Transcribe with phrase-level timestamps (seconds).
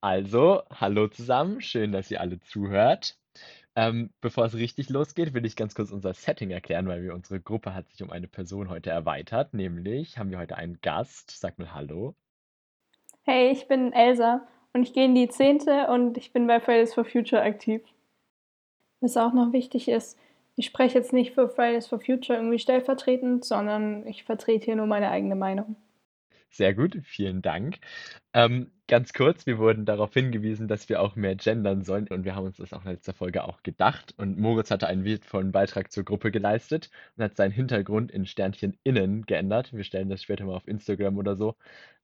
[0.00, 3.18] Also, hallo zusammen, schön, dass ihr alle zuhört.
[3.74, 7.40] Ähm, bevor es richtig losgeht, will ich ganz kurz unser Setting erklären, weil wir unsere
[7.40, 9.52] Gruppe hat sich um eine Person heute erweitert.
[9.52, 11.30] Nämlich haben wir heute einen Gast.
[11.38, 12.14] Sag mal Hallo.
[13.24, 16.94] Hey, ich bin Elsa und ich gehe in die Zehnte und ich bin bei Fridays
[16.94, 17.82] for Future aktiv.
[19.00, 20.18] Was auch noch wichtig ist,
[20.54, 24.86] ich spreche jetzt nicht für Fridays for Future irgendwie stellvertretend, sondern ich vertrete hier nur
[24.86, 25.76] meine eigene Meinung.
[26.48, 27.78] Sehr gut, vielen Dank.
[28.32, 32.34] Ähm, ganz kurz, wir wurden darauf hingewiesen, dass wir auch mehr gendern sollen und wir
[32.34, 34.14] haben uns das auch in letzter Folge auch gedacht.
[34.16, 38.76] Und Moritz hatte einen wertvollen Beitrag zur Gruppe geleistet und hat seinen Hintergrund in Sternchen
[38.84, 39.72] innen geändert.
[39.72, 41.54] Wir stellen das später mal auf Instagram oder so.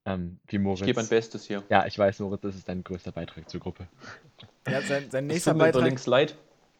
[0.05, 0.81] Ähm, wie Moritz.
[0.81, 1.63] Ich gebe mein Bestes hier.
[1.69, 3.87] Ja, ich weiß, Moritz, das ist dein größter Beitrag zur Gruppe.
[4.69, 5.83] Ja, sein, sein nächster Beitrag.
[5.83, 6.37] Übrigens leid.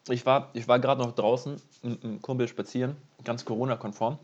[0.09, 4.19] Ich war, ich war gerade noch draußen mit einem Kumpel spazieren, ganz Corona-konform.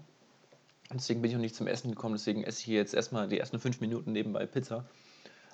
[0.94, 3.40] Deswegen bin ich noch nicht zum Essen gekommen, deswegen esse ich hier jetzt erstmal die
[3.40, 4.86] ersten fünf Minuten nebenbei Pizza.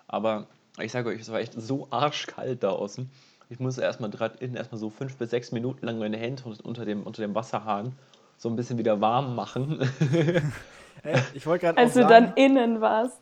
[0.07, 0.47] Aber
[0.79, 3.09] ich sage euch, es war echt so arschkalt da außen.
[3.49, 7.03] Ich musste erstmal innen erstmal so fünf bis sechs Minuten lang meine Hände unter dem,
[7.03, 7.93] unter dem Wasserhahn
[8.37, 9.79] so ein bisschen wieder warm machen.
[11.03, 13.21] hey, ich wollte gerade Als du sagen, dann innen warst.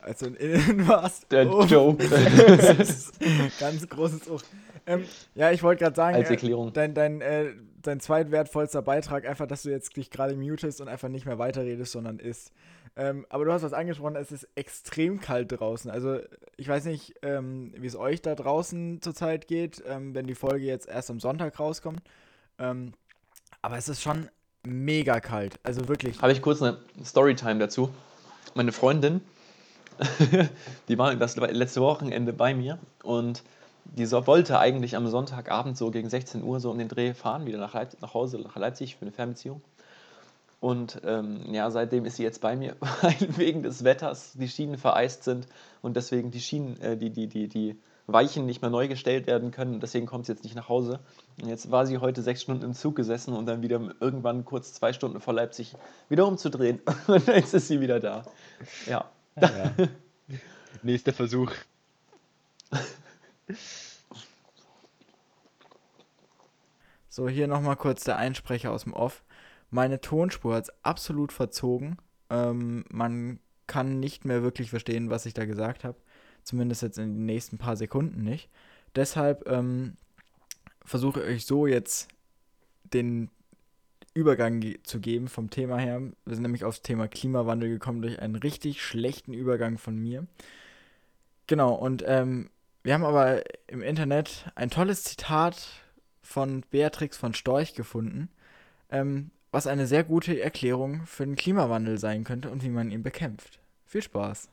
[0.00, 1.30] Als du innen warst.
[1.32, 1.64] Der oh.
[1.64, 2.06] Joke.
[3.58, 4.40] ganz großes Ohr.
[4.86, 5.04] Ähm,
[5.34, 6.68] ja, ich wollte gerade sagen, Als äh, Erklärung.
[6.68, 10.88] Äh, dein, dein, äh, dein zweitwertvollster Beitrag, einfach, dass du jetzt dich gerade mutest und
[10.88, 12.52] einfach nicht mehr weiterredest, sondern isst.
[12.98, 15.90] Ähm, aber du hast was angesprochen, es ist extrem kalt draußen.
[15.90, 16.18] Also
[16.56, 20.64] ich weiß nicht, ähm, wie es euch da draußen zurzeit geht, ähm, wenn die Folge
[20.64, 22.00] jetzt erst am Sonntag rauskommt.
[22.58, 22.94] Ähm,
[23.60, 24.30] aber es ist schon
[24.66, 25.58] mega kalt.
[25.62, 26.22] Also wirklich.
[26.22, 27.90] Habe ich kurz eine Storytime dazu.
[28.54, 29.20] Meine Freundin,
[30.88, 33.42] die war das letzte Wochenende bei mir und
[33.84, 37.58] die wollte eigentlich am Sonntagabend so gegen 16 Uhr so um den Dreh fahren, wieder
[37.58, 39.60] nach, Leip nach Hause, nach Leipzig für eine Fernbeziehung.
[40.60, 44.78] Und ähm, ja, seitdem ist sie jetzt bei mir, weil wegen des Wetters die Schienen
[44.78, 45.46] vereist sind
[45.82, 49.50] und deswegen die Schienen, äh, die, die, die, die Weichen nicht mehr neu gestellt werden
[49.50, 49.80] können.
[49.80, 51.00] Deswegen kommt sie jetzt nicht nach Hause.
[51.42, 54.72] Und jetzt war sie heute sechs Stunden im Zug gesessen und dann wieder irgendwann kurz
[54.72, 55.74] zwei Stunden vor Leipzig
[56.08, 56.80] wieder umzudrehen.
[57.08, 58.24] Und jetzt ist sie wieder da.
[58.86, 59.10] Ja.
[59.40, 59.72] ja.
[60.82, 61.50] Nächster Versuch.
[67.08, 69.24] So, hier nochmal kurz der Einsprecher aus dem Off.
[69.70, 71.98] Meine Tonspur hat es absolut verzogen.
[72.30, 75.96] Ähm, man kann nicht mehr wirklich verstehen, was ich da gesagt habe.
[76.42, 78.48] Zumindest jetzt in den nächsten paar Sekunden nicht.
[78.94, 79.96] Deshalb ähm,
[80.84, 82.08] versuche ich euch so jetzt
[82.84, 83.30] den
[84.14, 86.00] Übergang zu geben vom Thema her.
[86.24, 90.26] Wir sind nämlich aufs Thema Klimawandel gekommen durch einen richtig schlechten Übergang von mir.
[91.46, 92.48] Genau, und ähm,
[92.82, 95.68] wir haben aber im Internet ein tolles Zitat
[96.22, 98.30] von Beatrix von Storch gefunden,
[98.90, 103.02] ähm, was eine sehr gute Erklärung für den Klimawandel sein könnte und wie man ihn
[103.02, 103.60] bekämpft.
[103.84, 104.48] Viel Spaß.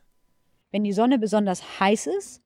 [0.72, 2.42] Wenn die Sonne besonders heiß ist,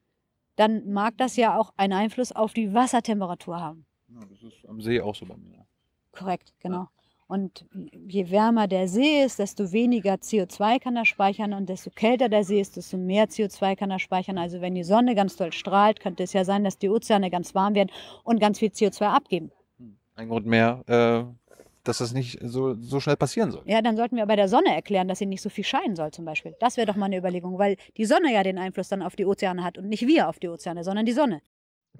[0.55, 3.85] dann mag das ja auch einen Einfluss auf die Wassertemperatur haben.
[4.09, 5.65] Ja, das ist am See auch so bei mir.
[6.11, 6.77] Korrekt, genau.
[6.77, 6.91] Ja.
[7.27, 7.65] Und
[8.07, 12.45] je wärmer der See ist, desto weniger CO2 kann er speichern und desto kälter der
[12.45, 14.37] See ist, desto mehr CO2 kann er speichern.
[14.37, 17.53] Also wenn die Sonne ganz doll strahlt, könnte es ja sein, dass die Ozeane ganz
[17.53, 17.91] warm werden
[18.23, 19.51] und ganz viel CO2 abgeben.
[20.15, 21.46] Ein Grund mehr, äh,
[21.87, 23.63] dass das nicht so, so schnell passieren soll.
[23.65, 26.11] Ja, dann sollten wir bei der Sonne erklären, dass sie nicht so viel scheinen soll
[26.11, 26.55] zum Beispiel.
[26.59, 29.25] Das wäre doch mal eine Überlegung, weil die Sonne ja den Einfluss dann auf die
[29.25, 31.41] Ozeane hat und nicht wir auf die Ozeane, sondern die Sonne.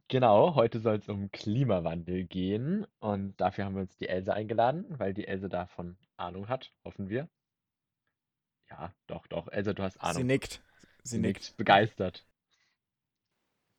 [0.09, 4.85] Genau, heute soll es um Klimawandel gehen und dafür haben wir uns die Else eingeladen,
[4.89, 7.27] weil die Else davon Ahnung hat, hoffen wir.
[8.69, 9.47] Ja, doch, doch.
[9.49, 10.17] Else, du hast Ahnung.
[10.17, 10.61] Sie nickt.
[11.03, 11.41] Sie, Sie nickt.
[11.41, 11.57] nickt.
[11.57, 12.25] Begeistert.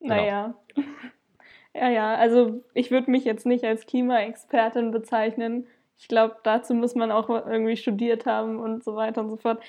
[0.01, 0.15] Genau.
[0.15, 0.55] Naja.
[1.75, 5.67] ja, ja, also ich würde mich jetzt nicht als Klimaexpertin bezeichnen.
[5.99, 9.63] Ich glaube, dazu muss man auch irgendwie studiert haben und so weiter und so fort.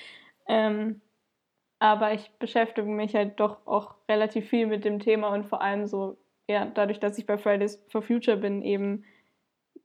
[0.46, 1.00] Ähm,
[1.78, 5.86] aber ich beschäftige mich halt doch auch relativ viel mit dem Thema und vor allem
[5.86, 6.16] so
[6.50, 9.04] ja, dadurch, dass ich bei Fridays for Future bin, eben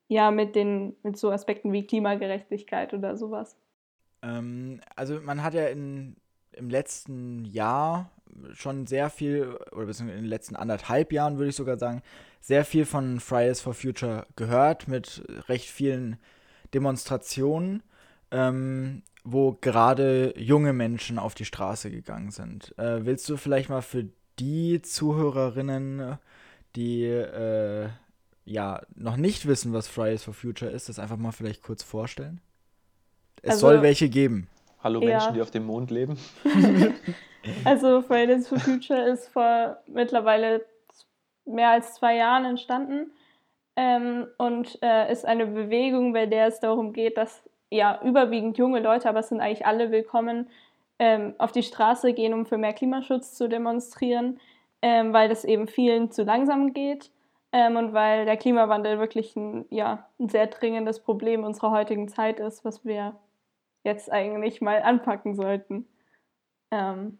[0.07, 3.55] ja mit den, mit so Aspekten wie Klimagerechtigkeit oder sowas.
[4.23, 6.15] Ähm, also man hat ja in,
[6.53, 8.09] im letzten Jahr
[8.53, 12.01] schon sehr viel, oder beziehungsweise in den letzten anderthalb Jahren würde ich sogar sagen,
[12.41, 16.17] sehr viel von Fridays for Future gehört, mit recht vielen
[16.75, 17.81] Demonstrationen,
[18.31, 22.77] ähm, wo gerade junge Menschen auf die Straße gegangen sind.
[22.77, 24.05] Äh, willst du vielleicht mal für
[24.37, 26.19] die Zuhörerinnen
[26.75, 27.87] die äh,
[28.43, 32.41] ja noch nicht wissen, was Fridays for Future ist, das einfach mal vielleicht kurz vorstellen?
[33.41, 34.49] Es also, soll welche geben.
[34.83, 35.07] Hallo ja.
[35.07, 36.17] Menschen, die auf dem Mond leben.
[37.63, 40.65] also Fridays for Future ist vor mittlerweile
[41.45, 43.11] mehr als zwei Jahren entstanden
[43.75, 48.79] ähm, und äh, ist eine Bewegung, bei der es darum geht, dass ja überwiegend junge
[48.79, 50.49] Leute, aber es sind eigentlich alle willkommen,
[50.99, 54.39] ähm, auf die Straße gehen, um für mehr Klimaschutz zu demonstrieren
[54.85, 57.11] ähm, weil das eben vielen zu langsam geht
[57.51, 62.39] ähm, und weil der Klimawandel wirklich ein, ja, ein sehr dringendes Problem unserer heutigen Zeit
[62.39, 63.15] ist, was wir
[63.83, 65.87] jetzt eigentlich mal anpacken sollten.
[66.69, 67.17] Ähm,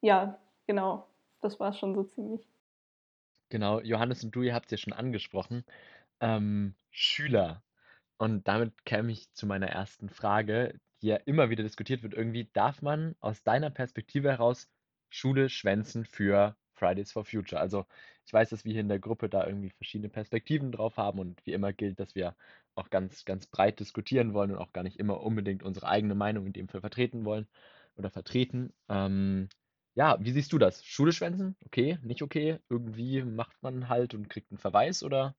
[0.00, 1.06] ja, genau,
[1.42, 2.48] das war schon so ziemlich.
[3.48, 5.64] Genau, Johannes und du, ihr habt es ja schon angesprochen.
[6.20, 7.62] Ähm, Schüler.
[8.18, 12.14] Und damit käme ich zu meiner ersten Frage, die ja immer wieder diskutiert wird.
[12.14, 14.68] Irgendwie darf man aus deiner Perspektive heraus
[15.10, 17.60] Schule schwänzen für Fridays for Future?
[17.60, 17.86] Also
[18.26, 21.44] ich weiß, dass wir hier in der Gruppe da irgendwie verschiedene Perspektiven drauf haben und
[21.46, 22.34] wie immer gilt, dass wir
[22.74, 26.46] auch ganz, ganz breit diskutieren wollen und auch gar nicht immer unbedingt unsere eigene Meinung
[26.46, 27.46] in dem Fall vertreten wollen
[27.96, 28.72] oder vertreten.
[28.88, 29.48] Ähm,
[29.96, 30.84] ja, wie siehst du das?
[30.84, 31.56] Schule schwänzen?
[31.64, 32.58] Okay, nicht okay?
[32.68, 35.34] Irgendwie macht man halt und kriegt einen Verweis oder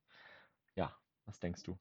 [0.76, 0.92] ja,
[1.26, 1.78] was denkst du?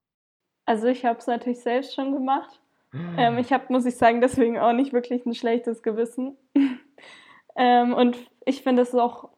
[0.66, 2.60] Also ich habe es natürlich selbst schon gemacht.
[2.92, 6.36] Ähm, ich habe, muss ich sagen, deswegen auch nicht wirklich ein schlechtes Gewissen.
[7.56, 9.30] ähm, und ich finde es auch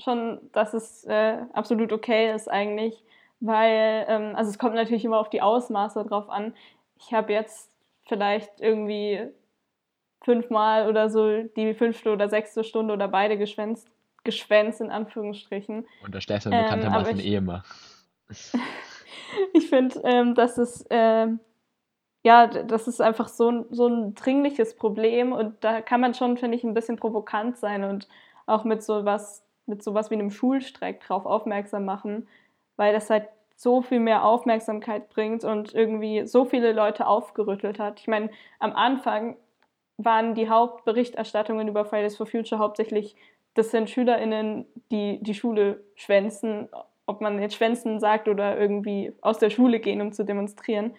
[0.00, 3.02] schon, dass es äh, absolut okay ist eigentlich,
[3.40, 6.54] weil, ähm, also es kommt natürlich immer auf die Ausmaße drauf an.
[6.96, 7.72] Ich habe jetzt
[8.06, 9.32] vielleicht irgendwie
[10.24, 13.88] fünfmal oder so die fünfte oder sechste Stunde oder beide geschwänzt,
[14.24, 15.86] geschwänzt in Anführungsstrichen.
[16.04, 17.62] Und der Stefan bekanntermaßen ähm, Ehemann.
[19.52, 21.28] ich finde, ähm, dass es äh,
[22.24, 26.36] ja, das ist einfach so ein, so ein dringliches Problem und da kann man schon,
[26.36, 28.08] finde ich, ein bisschen provokant sein und
[28.46, 32.28] auch mit sowas, mit sowas wie einem Schulstreik drauf aufmerksam machen,
[32.76, 38.00] weil das halt so viel mehr Aufmerksamkeit bringt und irgendwie so viele Leute aufgerüttelt hat.
[38.00, 38.30] Ich meine,
[38.60, 39.36] am Anfang
[39.96, 43.16] waren die Hauptberichterstattungen über Fridays for Future hauptsächlich,
[43.54, 46.68] das sind SchülerInnen, die die Schule schwänzen,
[47.06, 50.94] ob man jetzt schwänzen sagt oder irgendwie aus der Schule gehen, um zu demonstrieren.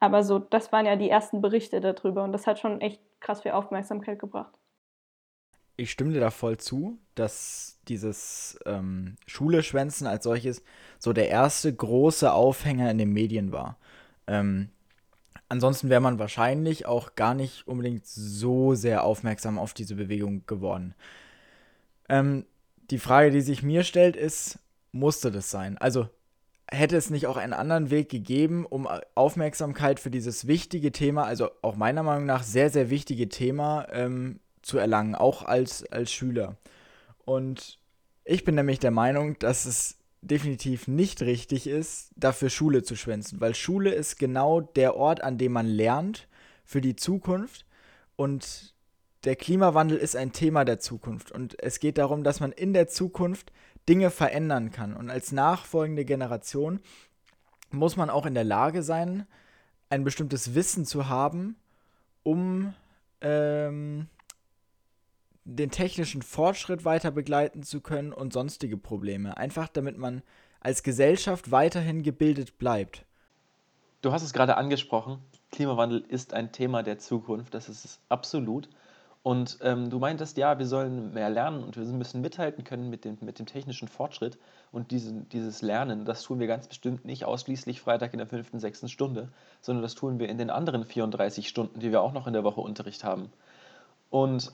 [0.00, 3.42] Aber so, das waren ja die ersten Berichte darüber und das hat schon echt krass
[3.42, 4.52] viel Aufmerksamkeit gebracht.
[5.76, 10.62] Ich stimme dir da voll zu, dass dieses ähm, Schule-Schwänzen als solches
[10.98, 13.78] so der erste große Aufhänger in den Medien war.
[14.26, 14.68] Ähm,
[15.54, 20.96] ansonsten wäre man wahrscheinlich auch gar nicht unbedingt so sehr aufmerksam auf diese Bewegung geworden.
[22.08, 22.44] Ähm,
[22.90, 24.58] die Frage, die sich mir stellt, ist,
[24.90, 25.78] musste das sein?
[25.78, 26.08] Also
[26.68, 31.50] hätte es nicht auch einen anderen Weg gegeben, um Aufmerksamkeit für dieses wichtige Thema, also
[31.62, 36.56] auch meiner Meinung nach sehr, sehr wichtige Thema ähm, zu erlangen, auch als, als Schüler.
[37.24, 37.78] Und
[38.24, 43.40] ich bin nämlich der Meinung, dass es definitiv nicht richtig ist, dafür Schule zu schwänzen,
[43.40, 46.28] weil Schule ist genau der Ort, an dem man lernt
[46.64, 47.66] für die Zukunft.
[48.16, 48.74] Und
[49.24, 51.32] der Klimawandel ist ein Thema der Zukunft.
[51.32, 53.52] Und es geht darum, dass man in der Zukunft
[53.88, 54.94] Dinge verändern kann.
[54.94, 56.80] Und als nachfolgende Generation
[57.70, 59.26] muss man auch in der Lage sein,
[59.90, 61.56] ein bestimmtes Wissen zu haben,
[62.22, 62.74] um
[63.20, 64.08] ähm,
[65.44, 69.36] den technischen Fortschritt weiter begleiten zu können und sonstige Probleme.
[69.36, 70.22] Einfach damit man
[70.60, 73.04] als Gesellschaft weiterhin gebildet bleibt.
[74.00, 75.18] Du hast es gerade angesprochen,
[75.50, 78.68] Klimawandel ist ein Thema der Zukunft, das ist es absolut.
[79.22, 83.06] Und ähm, du meintest, ja, wir sollen mehr lernen und wir müssen mithalten können mit
[83.06, 84.36] dem, mit dem technischen Fortschritt.
[84.70, 88.58] Und diese, dieses Lernen, das tun wir ganz bestimmt nicht ausschließlich Freitag in der fünften,
[88.58, 89.30] sechsten Stunde,
[89.62, 92.44] sondern das tun wir in den anderen 34 Stunden, die wir auch noch in der
[92.44, 93.32] Woche Unterricht haben.
[94.10, 94.52] Und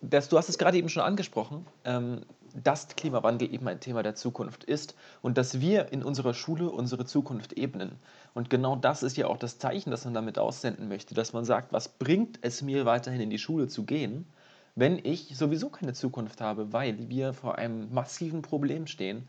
[0.00, 2.24] das, du hast es gerade eben schon angesprochen, ähm,
[2.54, 7.04] dass Klimawandel eben ein Thema der Zukunft ist und dass wir in unserer Schule unsere
[7.04, 7.98] Zukunft ebnen.
[8.34, 11.44] Und genau das ist ja auch das Zeichen, das man damit aussenden möchte, dass man
[11.44, 14.26] sagt, was bringt es mir weiterhin in die Schule zu gehen,
[14.74, 19.28] wenn ich sowieso keine Zukunft habe, weil wir vor einem massiven Problem stehen,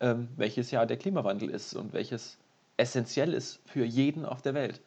[0.00, 2.38] ähm, welches ja der Klimawandel ist und welches
[2.78, 4.80] essentiell ist für jeden auf der Welt.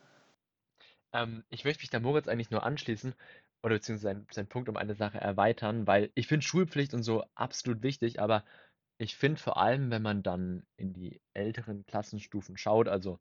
[1.13, 3.13] Ähm, ich möchte mich da Moritz eigentlich nur anschließen
[3.63, 7.23] oder beziehungsweise seinen, seinen Punkt um eine Sache erweitern, weil ich finde Schulpflicht und so
[7.35, 8.43] absolut wichtig, aber
[8.97, 13.19] ich finde vor allem, wenn man dann in die älteren Klassenstufen schaut, also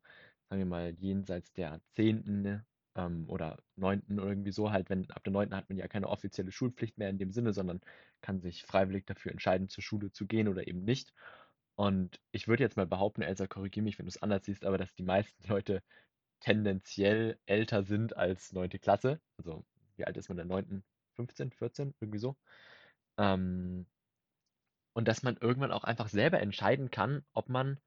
[0.49, 2.63] sagen wir mal jenseits der 10.
[2.95, 4.03] Ähm, oder 9.
[4.13, 5.55] oder irgendwie so, halt, wenn ab der 9.
[5.55, 7.81] hat man ja keine offizielle Schulpflicht mehr in dem Sinne, sondern
[8.21, 11.13] kann sich freiwillig dafür entscheiden, zur Schule zu gehen oder eben nicht.
[11.75, 14.77] Und ich würde jetzt mal behaupten, Elsa, korrigiere mich, wenn du es anders siehst, aber
[14.77, 15.81] dass die meisten Leute
[16.41, 18.69] tendenziell älter sind als 9.
[18.81, 19.21] Klasse.
[19.37, 19.65] Also
[19.99, 20.83] wie alt ist man in der 9.,
[21.15, 22.35] 15, 14, irgendwie so.
[23.17, 23.85] Ähm,
[24.93, 27.79] und dass man irgendwann auch einfach selber entscheiden kann, ob man,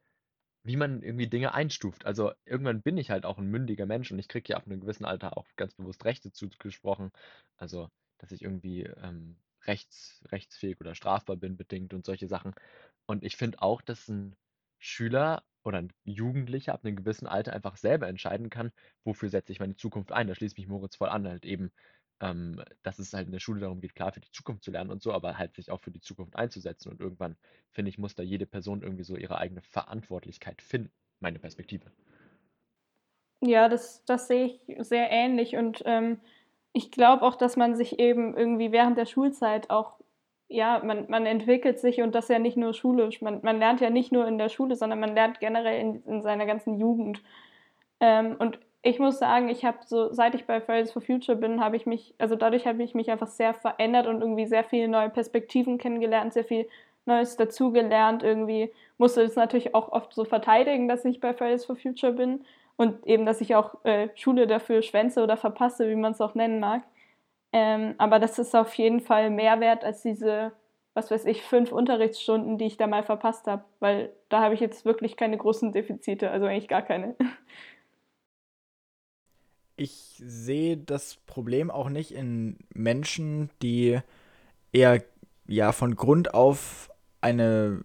[0.64, 2.06] wie man irgendwie Dinge einstuft.
[2.06, 4.80] Also irgendwann bin ich halt auch ein mündiger Mensch und ich kriege ja ab einem
[4.80, 7.10] gewissen Alter auch ganz bewusst Rechte zugesprochen.
[7.56, 7.88] Also,
[8.18, 12.54] dass ich irgendwie ähm, rechts, rechtsfähig oder strafbar bin, bedingt und solche Sachen.
[13.06, 14.36] Und ich finde auch, dass ein
[14.78, 18.72] Schüler oder ein Jugendlicher ab einem gewissen Alter einfach selber entscheiden kann,
[19.04, 20.28] wofür setze ich meine Zukunft ein.
[20.28, 21.70] Da schließt mich Moritz voll an, halt eben
[22.22, 24.90] ähm, dass es halt in der Schule darum geht, klar für die Zukunft zu lernen
[24.90, 26.90] und so, aber halt sich auch für die Zukunft einzusetzen.
[26.90, 27.36] Und irgendwann,
[27.72, 31.90] finde ich, muss da jede Person irgendwie so ihre eigene Verantwortlichkeit finden, meine Perspektive.
[33.40, 36.20] Ja, das, das sehe ich sehr ähnlich und ähm,
[36.72, 39.98] ich glaube auch, dass man sich eben irgendwie während der Schulzeit auch,
[40.48, 43.20] ja, man, man entwickelt sich und das ja nicht nur schulisch.
[43.20, 46.22] Man, man lernt ja nicht nur in der Schule, sondern man lernt generell in, in
[46.22, 47.22] seiner ganzen Jugend.
[48.00, 51.60] Ähm, und ich muss sagen, ich habe so, seit ich bei Fridays for Future bin,
[51.60, 54.88] habe ich mich, also dadurch habe ich mich einfach sehr verändert und irgendwie sehr viele
[54.88, 56.68] neue Perspektiven kennengelernt, sehr viel
[57.06, 58.22] Neues dazugelernt.
[58.22, 62.44] Irgendwie musste es natürlich auch oft so verteidigen, dass ich bei Fridays for Future bin
[62.76, 66.34] und eben, dass ich auch äh, Schule dafür schwänze oder verpasse, wie man es auch
[66.34, 66.82] nennen mag.
[67.52, 70.52] Ähm, aber das ist auf jeden Fall mehr wert als diese,
[70.94, 74.60] was weiß ich, fünf Unterrichtsstunden, die ich da mal verpasst habe, weil da habe ich
[74.60, 77.14] jetzt wirklich keine großen Defizite, also eigentlich gar keine.
[79.76, 83.98] ich sehe das Problem auch nicht in Menschen, die
[84.72, 85.02] eher
[85.46, 87.80] ja von Grund auf eine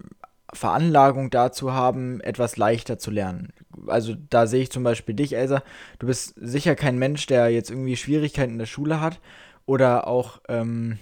[0.52, 3.52] Veranlagung dazu haben, etwas leichter zu lernen.
[3.86, 5.62] Also da sehe ich zum Beispiel dich, Elsa.
[5.98, 9.20] Du bist sicher kein Mensch, der jetzt irgendwie Schwierigkeiten in der Schule hat
[9.66, 10.98] oder auch ähm,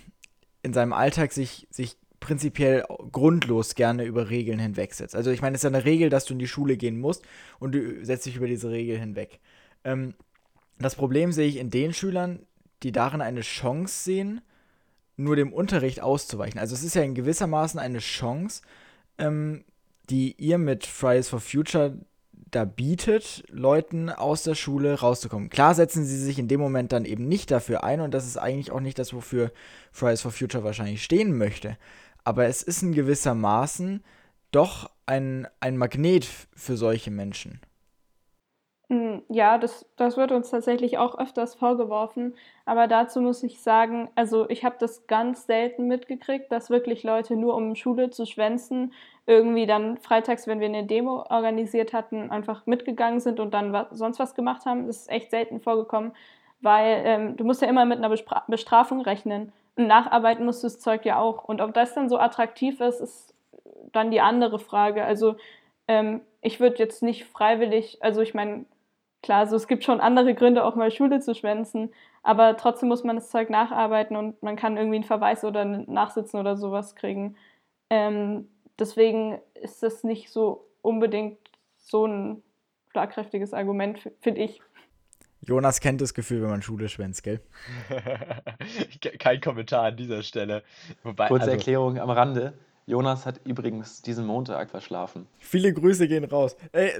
[0.63, 5.15] in seinem Alltag sich, sich prinzipiell grundlos gerne über Regeln hinwegsetzt.
[5.15, 7.25] Also ich meine, es ist ja eine Regel, dass du in die Schule gehen musst
[7.61, 9.39] und du setzt dich über diese Regel hinweg.
[9.85, 10.15] Ähm,
[10.79, 12.41] das Problem sehe ich in den Schülern,
[12.83, 14.41] die darin eine Chance sehen,
[15.17, 16.61] nur dem Unterricht auszuweichen.
[16.61, 18.63] Also es ist ja in gewissermaßen eine Chance,
[19.19, 19.65] ähm,
[20.11, 21.99] die ihr mit Fridays for Future
[22.51, 25.51] da bietet, Leuten aus der Schule rauszukommen.
[25.51, 28.37] Klar setzen sie sich in dem Moment dann eben nicht dafür ein und das ist
[28.37, 29.53] eigentlich auch nicht das, wofür
[29.91, 31.77] Fridays for Future wahrscheinlich stehen möchte.
[32.25, 34.05] Aber es ist in gewissermaßen
[34.53, 37.61] doch ein, ein Magnet für solche Menschen.
[38.89, 42.37] Hm, ja, das, das wird uns tatsächlich auch öfters vorgeworfen.
[42.65, 47.35] Aber dazu muss ich sagen, also ich habe das ganz selten mitgekriegt, dass wirklich Leute
[47.35, 48.93] nur um Schule zu schwänzen,
[49.27, 53.89] irgendwie dann freitags, wenn wir eine Demo organisiert hatten, einfach mitgegangen sind und dann was,
[53.91, 54.87] sonst was gemacht haben.
[54.87, 56.13] Das ist echt selten vorgekommen,
[56.61, 59.53] weil ähm, du musst ja immer mit einer Bespra Bestrafung rechnen.
[59.75, 61.43] Und nacharbeiten musst du das Zeug ja auch.
[61.45, 63.35] Und ob das dann so attraktiv ist, ist
[63.93, 65.05] dann die andere Frage.
[65.05, 65.35] Also
[65.89, 68.65] ähm, ich würde jetzt nicht freiwillig, also ich meine,
[69.27, 71.93] klar, also es gibt schon andere Gründe, auch mal Schule zu schwänzen,
[72.23, 75.85] aber trotzdem muss man das Zeug nacharbeiten und man kann irgendwie einen Verweis oder ein
[75.89, 77.37] Nachsitzen oder sowas kriegen.
[77.91, 81.39] Ähm, deswegen ist das nicht so unbedingt
[81.77, 82.43] so ein
[82.93, 84.63] schlagkräftiges Argument, finde ich.
[85.41, 87.41] Jonas kennt das Gefühl, wenn man Schule schwänzt, gell?
[89.19, 90.63] Kein Kommentar an dieser Stelle.
[91.03, 92.55] Wobei, Kurze also, Erklärung am Rande.
[92.87, 95.27] Jonas hat übrigens diesen Montag verschlafen.
[95.39, 96.57] Viele Grüße gehen raus.
[96.71, 96.93] Ey,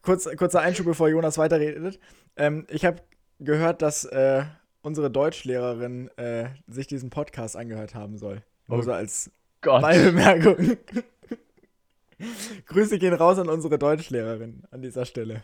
[0.00, 1.98] kurz, kurzer Einschub, bevor Jonas weiterredet.
[2.36, 3.02] Ähm, ich habe
[3.40, 4.44] gehört, dass äh,
[4.82, 8.42] unsere Deutschlehrerin äh, sich diesen Podcast angehört haben soll.
[8.68, 9.32] Nur oh so als
[9.62, 9.82] Gott.
[9.82, 10.76] Beibemerkung.
[12.66, 15.42] Grüße gehen raus an unsere Deutschlehrerin an dieser Stelle.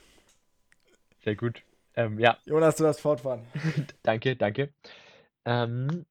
[1.24, 1.64] Sehr gut.
[1.96, 2.38] Ähm, ja.
[2.46, 3.42] Jonas, du darfst fortfahren.
[4.04, 4.72] danke, danke.
[5.44, 6.06] Ähm,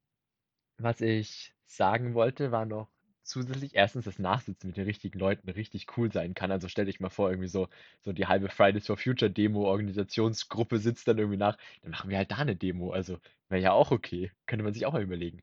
[0.77, 2.89] was ich sagen wollte, war noch
[3.27, 6.51] zusätzlich erstens das Nachsitzen mit den richtigen Leuten richtig cool sein kann.
[6.51, 7.67] Also stell dich mal vor, irgendwie so,
[8.01, 12.17] so die halbe Fridays for Future Demo Organisationsgruppe sitzt dann irgendwie nach, dann machen wir
[12.17, 12.91] halt da eine Demo.
[12.91, 13.19] Also
[13.49, 14.31] wäre ja auch okay.
[14.45, 15.41] Könnte man sich auch mal überlegen.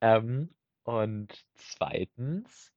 [0.00, 0.50] Ähm,
[0.84, 2.72] und zweitens,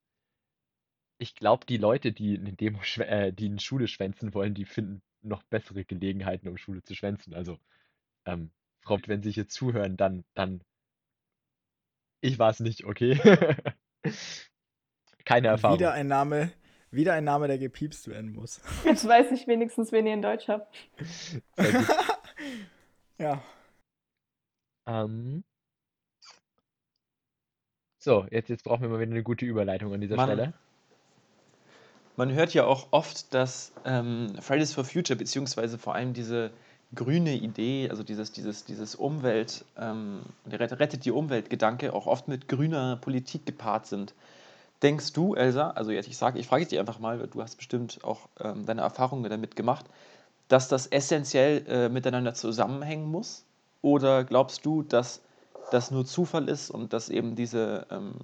[1.18, 5.02] ich glaube, die Leute, die eine Demo, äh, die in Schule schwänzen wollen, die finden
[5.22, 7.34] noch bessere Gelegenheiten, um Schule zu schwänzen.
[7.34, 7.58] Also,
[8.26, 8.50] ähm,
[8.82, 10.62] Frau, wenn Sie hier zuhören, dann, dann,
[12.20, 13.18] ich war es nicht, okay?
[15.24, 15.78] Keine Erfahrung.
[15.78, 16.52] Wieder ein Name,
[16.90, 18.60] wieder ein Name, der gepiepst werden muss.
[18.84, 20.74] Jetzt weiß ich wenigstens, wen ihr in Deutsch habt.
[23.18, 23.42] ja.
[24.86, 25.44] Ähm.
[27.98, 30.52] So, jetzt, jetzt brauchen wir mal wieder eine gute Überleitung an dieser man, Stelle.
[32.14, 36.52] Man hört ja auch oft, dass ähm, Fridays for Future, beziehungsweise vor allem diese
[36.94, 42.96] grüne Idee, also dieses, dieses, dieses Umwelt, ähm, rettet die Umwelt-Gedanke auch oft mit grüner
[42.96, 44.14] Politik gepaart sind.
[44.82, 47.98] Denkst du, Elsa, also jetzt ich sage, ich frage dich einfach mal, du hast bestimmt
[48.04, 49.86] auch ähm, deine Erfahrungen damit gemacht,
[50.48, 53.44] dass das essentiell äh, miteinander zusammenhängen muss?
[53.82, 55.20] Oder glaubst du, dass
[55.70, 58.14] das nur Zufall ist und dass eben diese ähm,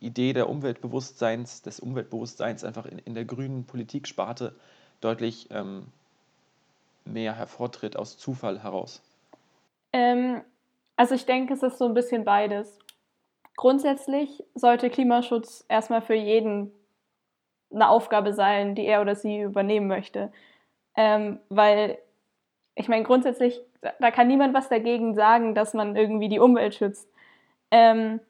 [0.00, 4.54] Idee der Umweltbewusstseins, des Umweltbewusstseins einfach in, in der grünen Politiksparte
[5.00, 5.86] deutlich ähm,
[7.06, 9.02] mehr hervortritt aus Zufall heraus?
[9.92, 10.42] Ähm,
[10.96, 12.78] also ich denke, es ist so ein bisschen beides.
[13.56, 16.72] Grundsätzlich sollte Klimaschutz erstmal für jeden
[17.72, 20.32] eine Aufgabe sein, die er oder sie übernehmen möchte.
[20.96, 21.98] Ähm, weil
[22.74, 23.62] ich meine, grundsätzlich
[24.00, 27.08] da kann niemand was dagegen sagen, dass man irgendwie die Umwelt schützt.
[27.70, 28.20] Ähm,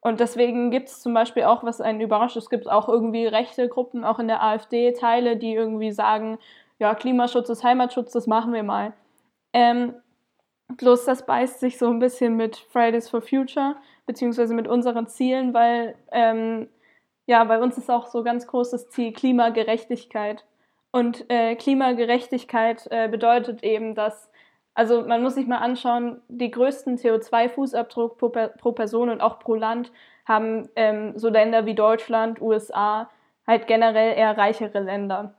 [0.00, 3.68] und deswegen gibt es zum Beispiel auch, was einen überrascht, es gibt auch irgendwie rechte
[3.68, 6.38] Gruppen, auch in der AfD, Teile, die irgendwie sagen,
[6.84, 8.92] ja, Klimaschutz ist Heimatschutz, das machen wir mal.
[9.54, 9.94] Ähm,
[10.68, 15.54] bloß das beißt sich so ein bisschen mit Fridays for Future, beziehungsweise mit unseren Zielen,
[15.54, 16.68] weil ähm,
[17.24, 20.44] ja, bei uns ist auch so ganz großes Ziel Klimagerechtigkeit.
[20.90, 24.30] Und äh, Klimagerechtigkeit äh, bedeutet eben, dass
[24.74, 29.54] also man muss sich mal anschauen, die größten CO2-Fußabdruck pro, pro, Person und auch pro
[29.54, 29.90] Land
[30.26, 33.08] haben ähm, so Länder wie Deutschland, USA,
[33.46, 35.34] halt generell eher reichere Länder.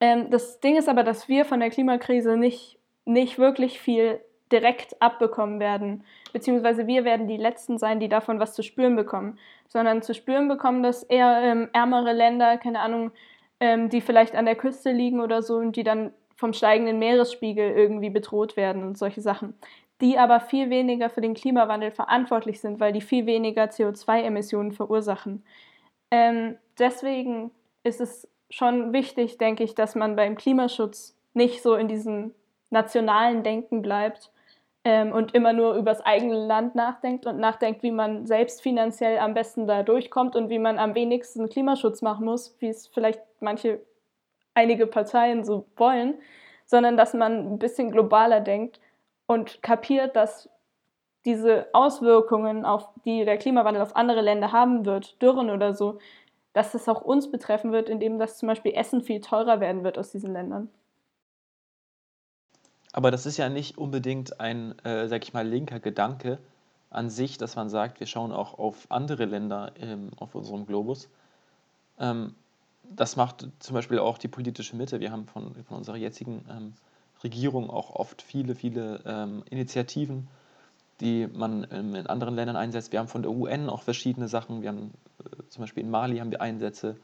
[0.00, 5.00] Ähm, das Ding ist aber, dass wir von der Klimakrise nicht, nicht wirklich viel direkt
[5.00, 9.38] abbekommen werden, beziehungsweise wir werden die Letzten sein, die davon was zu spüren bekommen,
[9.68, 13.12] sondern zu spüren bekommen das eher ähm, ärmere Länder, keine Ahnung,
[13.60, 17.70] ähm, die vielleicht an der Küste liegen oder so und die dann vom steigenden Meeresspiegel
[17.70, 19.54] irgendwie bedroht werden und solche Sachen,
[20.00, 25.44] die aber viel weniger für den Klimawandel verantwortlich sind, weil die viel weniger CO2-Emissionen verursachen.
[26.10, 27.50] Ähm, deswegen
[27.84, 32.34] ist es schon wichtig, denke ich, dass man beim Klimaschutz nicht so in diesem
[32.70, 34.30] nationalen Denken bleibt
[34.84, 39.18] ähm, und immer nur über das eigene Land nachdenkt und nachdenkt, wie man selbst finanziell
[39.18, 43.20] am besten da durchkommt und wie man am wenigsten Klimaschutz machen muss, wie es vielleicht
[43.40, 43.80] manche
[44.54, 46.14] einige Parteien so wollen,
[46.66, 48.80] sondern dass man ein bisschen globaler denkt
[49.26, 50.48] und kapiert, dass
[51.24, 55.98] diese Auswirkungen, auf die der Klimawandel auf andere Länder haben wird, Dürren oder so,
[56.52, 59.98] dass das auch uns betreffen wird, indem das zum Beispiel Essen viel teurer werden wird
[59.98, 60.68] aus diesen Ländern.
[62.92, 66.38] Aber das ist ja nicht unbedingt ein, äh, sag ich mal, linker Gedanke
[66.90, 71.08] an sich, dass man sagt, wir schauen auch auf andere Länder ähm, auf unserem Globus.
[72.00, 72.34] Ähm,
[72.82, 74.98] das macht zum Beispiel auch die politische Mitte.
[74.98, 76.72] Wir haben von, von unserer jetzigen ähm,
[77.22, 80.26] Regierung auch oft viele, viele ähm, Initiativen,
[81.00, 82.92] die man ähm, in anderen Ländern einsetzt.
[82.92, 84.62] Wir haben von der UN auch verschiedene Sachen.
[84.62, 86.96] Wir haben äh, zum Beispiel in Mali haben wir Einsätze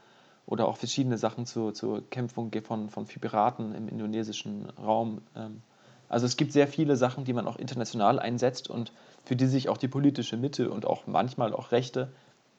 [0.46, 5.22] oder auch verschiedene Sachen zur, zur Kämpfung von, von Piraten im indonesischen Raum.
[5.36, 5.62] Ähm.
[6.08, 8.92] also es gibt sehr viele Sachen, die man auch international einsetzt und
[9.24, 12.12] für die sich auch die politische Mitte und auch manchmal auch Rechte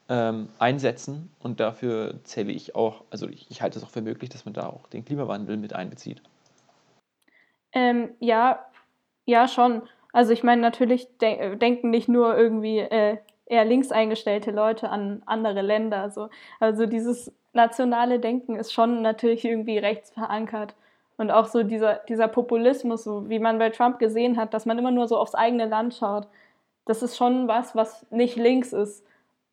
[0.08, 1.30] ähm, einsetzen.
[1.40, 4.54] Und dafür zähle ich auch, also ich, ich, halte es auch für möglich, dass man
[4.54, 6.22] da auch den Klimawandel mit einbezieht.
[7.72, 8.66] Ähm, ja,
[9.24, 9.82] ja, schon.
[10.18, 15.22] Also ich meine, natürlich de denken nicht nur irgendwie äh, eher links eingestellte Leute an
[15.26, 16.10] andere Länder.
[16.10, 16.28] So.
[16.58, 20.74] Also dieses nationale Denken ist schon natürlich irgendwie rechts verankert.
[21.18, 24.76] Und auch so dieser, dieser Populismus, so wie man bei Trump gesehen hat, dass man
[24.76, 26.26] immer nur so aufs eigene Land schaut,
[26.84, 29.06] das ist schon was, was nicht links ist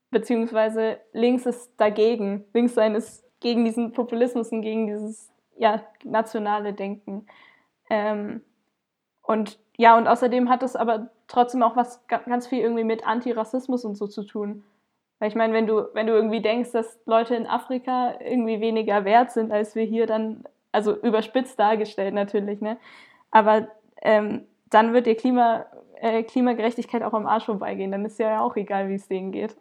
[0.09, 2.43] beziehungsweise links ist dagegen.
[2.55, 7.27] Links sein ist gegen diesen Populismus und gegen dieses ja, nationale Denken.
[7.87, 8.41] Ähm,
[9.27, 13.83] und ja, und außerdem hat es aber trotzdem auch was ganz viel irgendwie mit Antirassismus
[13.83, 14.63] und so zu tun.
[15.19, 19.05] Weil ich meine, wenn du, wenn du irgendwie denkst, dass Leute in Afrika irgendwie weniger
[19.05, 22.77] wert sind als wir hier, dann, also überspitzt dargestellt natürlich, ne?
[23.31, 23.67] Aber
[24.01, 27.91] ähm, dann wird dir Klima, äh, Klimagerechtigkeit auch am Arsch vorbeigehen.
[27.91, 29.55] Dann ist ja auch egal, wie es denen geht.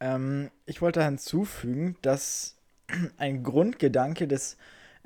[0.00, 2.58] Ähm, ich wollte hinzufügen, dass
[3.18, 4.56] ein Grundgedanke des,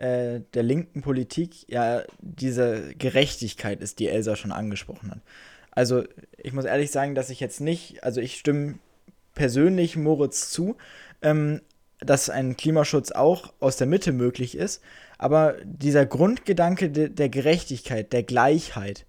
[0.01, 5.21] äh, der linken Politik ja diese Gerechtigkeit ist, die Elsa schon angesprochen hat.
[5.73, 6.05] Also
[6.39, 8.79] ich muss ehrlich sagen, dass ich jetzt nicht, also ich stimme
[9.35, 10.77] persönlich Moritz zu,
[11.21, 11.61] ähm,
[11.99, 14.83] dass ein Klimaschutz auch aus der Mitte möglich ist,
[15.19, 19.05] aber dieser Grundgedanke de der Gerechtigkeit, der Gleichheit,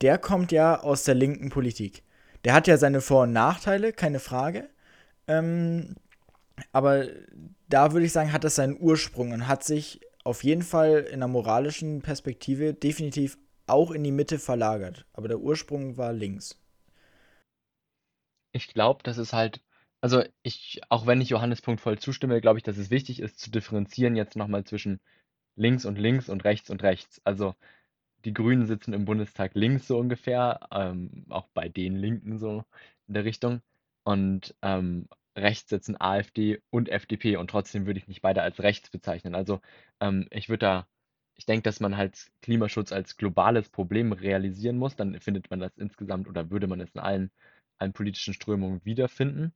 [0.00, 2.02] der kommt ja aus der linken Politik.
[2.44, 4.70] Der hat ja seine Vor- und Nachteile, keine Frage,
[5.28, 5.94] ähm,
[6.72, 7.04] aber
[7.68, 11.20] da würde ich sagen, hat das seinen Ursprung und hat sich auf jeden Fall in
[11.20, 15.06] der moralischen Perspektive definitiv auch in die Mitte verlagert.
[15.12, 16.58] Aber der Ursprung war links.
[18.52, 19.62] Ich glaube, das ist halt,
[20.00, 23.38] also ich, auch wenn ich Johannes Punkt voll zustimme, glaube ich, dass es wichtig ist
[23.38, 25.00] zu differenzieren jetzt nochmal zwischen
[25.56, 27.20] links und links und rechts und rechts.
[27.24, 27.54] Also
[28.24, 32.64] die Grünen sitzen im Bundestag links so ungefähr, ähm, auch bei den Linken so
[33.08, 33.62] in der Richtung.
[34.04, 38.90] Und ähm, rechts sitzen AfD und FDP und trotzdem würde ich nicht beide als rechts
[38.90, 39.34] bezeichnen.
[39.34, 39.60] Also
[40.00, 40.88] ähm, ich würde da,
[41.36, 45.76] ich denke, dass man halt Klimaschutz als globales Problem realisieren muss, dann findet man das
[45.76, 47.30] insgesamt oder würde man es in allen,
[47.78, 49.54] allen politischen Strömungen wiederfinden.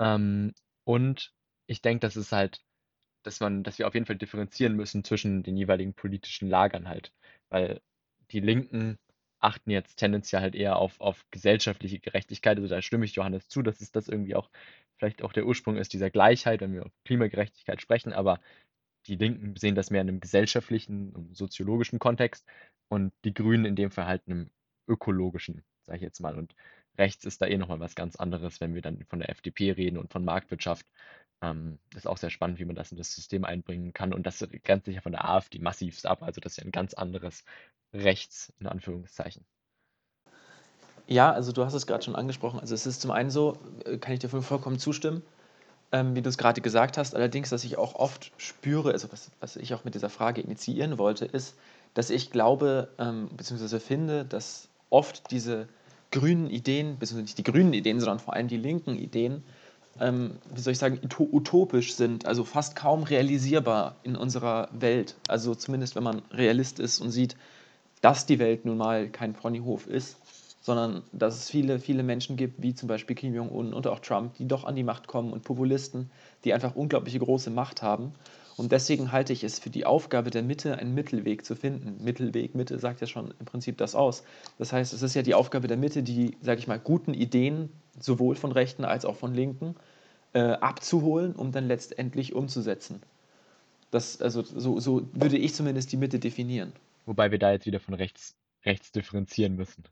[0.00, 1.32] Ähm, und
[1.66, 2.62] ich denke, dass es halt,
[3.24, 7.12] dass man, dass wir auf jeden Fall differenzieren müssen zwischen den jeweiligen politischen Lagern halt.
[7.50, 7.80] Weil
[8.30, 8.98] die Linken
[9.40, 12.56] achten jetzt tendenziell halt eher auf, auf gesellschaftliche Gerechtigkeit.
[12.56, 14.50] Also da stimme ich Johannes zu, dass es das irgendwie auch
[14.98, 18.12] vielleicht auch der Ursprung ist dieser Gleichheit, wenn wir auf Klimagerechtigkeit sprechen.
[18.12, 18.40] Aber
[19.06, 22.46] die Linken sehen das mehr in einem gesellschaftlichen, soziologischen Kontext
[22.88, 24.50] und die Grünen in dem halt in einem
[24.88, 26.36] ökologischen, sage ich jetzt mal.
[26.38, 26.54] Und
[26.98, 29.98] rechts ist da eh nochmal was ganz anderes, wenn wir dann von der FDP reden
[29.98, 30.86] und von Marktwirtschaft.
[31.42, 34.14] Ähm, ist auch sehr spannend, wie man das in das System einbringen kann.
[34.14, 36.22] Und das grenzt sich ja von der AfD massivst ab.
[36.22, 37.44] Also das ist ja ein ganz anderes
[37.92, 39.44] Rechts, in Anführungszeichen.
[41.06, 42.60] Ja, also du hast es gerade schon angesprochen.
[42.60, 45.22] Also es ist zum einen so, äh, kann ich dir vollkommen zustimmen,
[45.92, 47.14] ähm, wie du es gerade gesagt hast.
[47.14, 50.98] Allerdings, was ich auch oft spüre, also was, was ich auch mit dieser Frage initiieren
[50.98, 51.56] wollte, ist,
[51.92, 55.68] dass ich glaube, ähm, beziehungsweise finde, dass oft diese
[56.10, 59.42] grünen Ideen, beziehungsweise nicht die grünen Ideen, sondern vor allem die linken Ideen,
[60.00, 65.16] ähm, wie soll ich sagen, utopisch sind, also fast kaum realisierbar in unserer Welt.
[65.28, 67.36] Also zumindest, wenn man Realist ist und sieht,
[68.00, 70.16] dass die Welt nun mal kein Ponyhof ist,
[70.64, 74.34] sondern dass es viele, viele Menschen gibt, wie zum Beispiel Kim Jong-un und auch Trump,
[74.34, 76.10] die doch an die Macht kommen und Populisten,
[76.42, 78.14] die einfach unglaubliche große Macht haben
[78.56, 82.02] und deswegen halte ich es für die Aufgabe der Mitte, einen Mittelweg zu finden.
[82.02, 84.22] Mittelweg, Mitte sagt ja schon im Prinzip das aus.
[84.58, 87.70] Das heißt, es ist ja die Aufgabe der Mitte, die, sage ich mal, guten Ideen,
[87.98, 89.74] sowohl von Rechten als auch von Linken,
[90.34, 93.02] äh, abzuholen, um dann letztendlich umzusetzen.
[93.90, 96.72] Das, also so, so würde ich zumindest die Mitte definieren.
[97.06, 99.84] Wobei wir da jetzt wieder von rechts, rechts differenzieren müssen.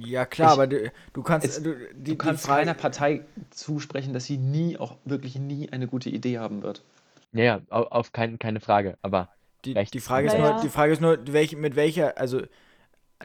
[0.00, 1.46] Ja, klar, ich, aber du, du kannst.
[1.46, 5.70] Es, du, die, du kannst Frage, keiner Partei zusprechen, dass sie nie, auch wirklich nie
[5.70, 6.82] eine gute Idee haben wird.
[7.32, 9.28] Ja, ja, auf, auf kein, keine Frage, aber.
[9.64, 10.52] Die, die, Frage, ist ja.
[10.52, 12.42] nur, die Frage ist nur, welch, mit welcher, also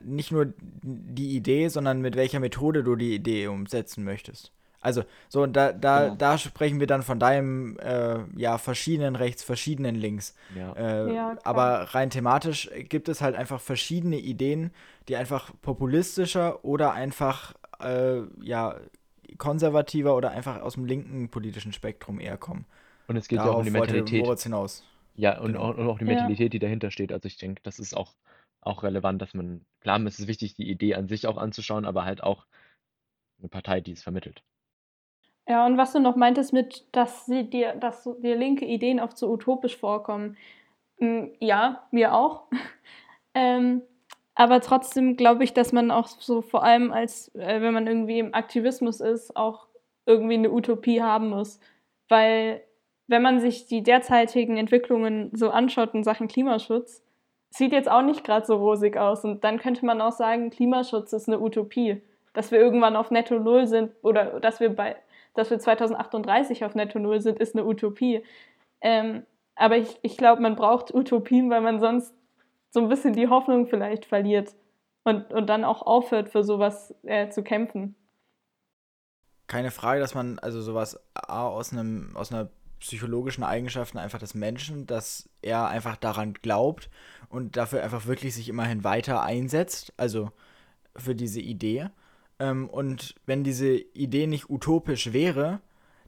[0.01, 4.51] nicht nur die Idee, sondern mit welcher Methode du die Idee umsetzen möchtest.
[4.83, 6.15] Also, so, und da, da, genau.
[6.15, 10.35] da sprechen wir dann von deinem, äh, ja, verschiedenen Rechts, verschiedenen Links.
[10.55, 10.73] Ja.
[10.73, 14.71] Äh, ja, aber rein thematisch gibt es halt einfach verschiedene Ideen,
[15.07, 18.75] die einfach populistischer oder einfach, äh, ja,
[19.37, 22.65] konservativer oder einfach aus dem linken politischen Spektrum eher kommen.
[23.07, 24.41] Und es geht ja auch um die Mentalität.
[24.41, 24.83] hinaus.
[25.15, 25.61] Ja, und, genau.
[25.61, 27.13] auch, und auch die Mentalität, die dahinter steht.
[27.13, 28.13] Also ich denke, das ist auch,
[28.59, 32.03] auch relevant, dass man, klar, es ist wichtig, die Idee an sich auch anzuschauen, aber
[32.03, 32.45] halt auch
[33.39, 34.43] eine Partei, die es vermittelt.
[35.47, 39.17] Ja, und was du noch meintest mit, dass sie dir, dass dir linke Ideen oft
[39.17, 40.37] so utopisch vorkommen.
[40.99, 42.43] Hm, ja, mir auch.
[43.33, 43.81] ähm,
[44.35, 48.19] aber trotzdem glaube ich, dass man auch so vor allem als, äh, wenn man irgendwie
[48.19, 49.67] im Aktivismus ist, auch
[50.05, 51.59] irgendwie eine Utopie haben muss.
[52.09, 52.61] Weil
[53.07, 57.03] wenn man sich die derzeitigen Entwicklungen so anschaut in Sachen Klimaschutz,
[57.49, 59.23] sieht jetzt auch nicht gerade so rosig aus.
[59.25, 62.01] Und dann könnte man auch sagen, Klimaschutz ist eine Utopie.
[62.33, 64.95] Dass wir irgendwann auf Netto Null sind oder dass wir bei
[65.33, 68.23] dass wir 2038 auf Netto Null sind, ist eine Utopie.
[68.81, 72.13] Ähm, aber ich, ich glaube, man braucht Utopien, weil man sonst
[72.71, 74.55] so ein bisschen die Hoffnung vielleicht verliert
[75.03, 77.95] und, und dann auch aufhört, für sowas äh, zu kämpfen.
[79.47, 84.87] Keine Frage, dass man also sowas aus, einem, aus einer psychologischen Eigenschaften einfach des Menschen,
[84.87, 86.89] dass er einfach daran glaubt
[87.29, 90.31] und dafür einfach wirklich sich immerhin weiter einsetzt, also
[90.95, 91.89] für diese Idee.
[92.43, 95.61] Ähm, und wenn diese Idee nicht utopisch wäre,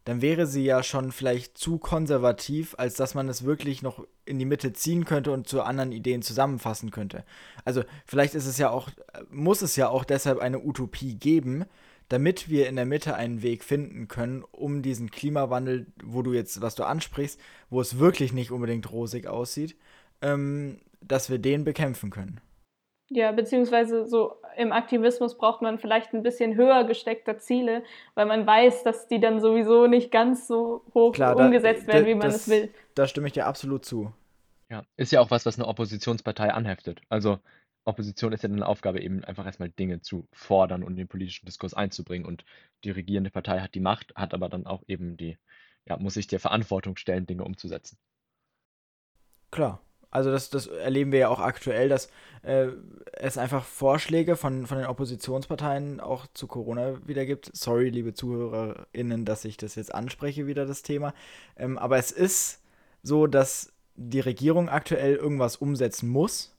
[0.04, 4.38] dann wäre sie ja schon vielleicht zu konservativ, als dass man es wirklich noch in
[4.38, 7.24] die Mitte ziehen könnte und zu anderen Ideen zusammenfassen könnte.
[7.63, 8.89] Also vielleicht ist es ja auch,
[9.32, 11.65] muss es ja auch deshalb eine Utopie geben,
[12.10, 16.62] damit wir in der Mitte einen Weg finden können, um diesen Klimawandel, wo du jetzt,
[16.62, 19.76] was du ansprichst, wo es wirklich nicht unbedingt rosig aussieht,
[20.21, 22.41] ähm, dass wir den bekämpfen können.
[23.10, 28.46] Ja, beziehungsweise so im Aktivismus braucht man vielleicht ein bisschen höher gesteckte Ziele, weil man
[28.46, 32.28] weiß, dass die dann sowieso nicht ganz so hoch Klar, umgesetzt da, werden, wie man
[32.28, 32.74] das, es will.
[32.96, 34.12] Da stimme ich dir absolut zu.
[34.70, 37.02] Ja, ist ja auch was, was eine Oppositionspartei anheftet.
[37.10, 37.39] Also
[37.86, 41.74] Opposition ist ja eine Aufgabe, eben einfach erstmal Dinge zu fordern und den politischen Diskurs
[41.74, 42.26] einzubringen.
[42.26, 42.44] Und
[42.84, 45.38] die regierende Partei hat die Macht, hat aber dann auch eben die,
[45.88, 47.98] ja, muss sich der Verantwortung stellen, Dinge umzusetzen.
[49.52, 49.82] Klar,
[50.15, 52.08] also das, das erleben wir ja auch aktuell, dass
[52.43, 52.67] äh,
[53.12, 57.51] es einfach Vorschläge von, von den Oppositionsparteien auch zu Corona wieder gibt.
[57.54, 61.13] Sorry, liebe ZuhörerInnen, dass ich das jetzt anspreche, wieder das Thema.
[61.58, 62.62] Ähm, aber es ist
[63.04, 66.56] so, dass die Regierung aktuell irgendwas umsetzen muss,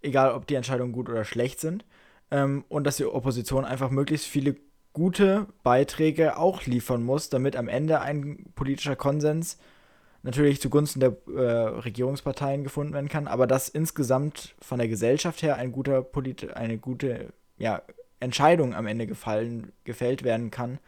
[0.00, 1.84] egal ob die Entscheidungen gut oder schlecht sind.
[2.30, 4.56] Ähm, und dass die Opposition einfach möglichst viele
[4.94, 9.58] gute Beiträge auch liefern muss, damit am Ende ein politischer Konsens
[10.24, 15.56] natürlich zugunsten der äh, Regierungsparteien gefunden werden kann, aber dass insgesamt von der Gesellschaft her
[15.56, 17.82] ein guter Polit eine gute ja,
[18.20, 20.78] Entscheidung am Ende gefallen, gefällt werden kann,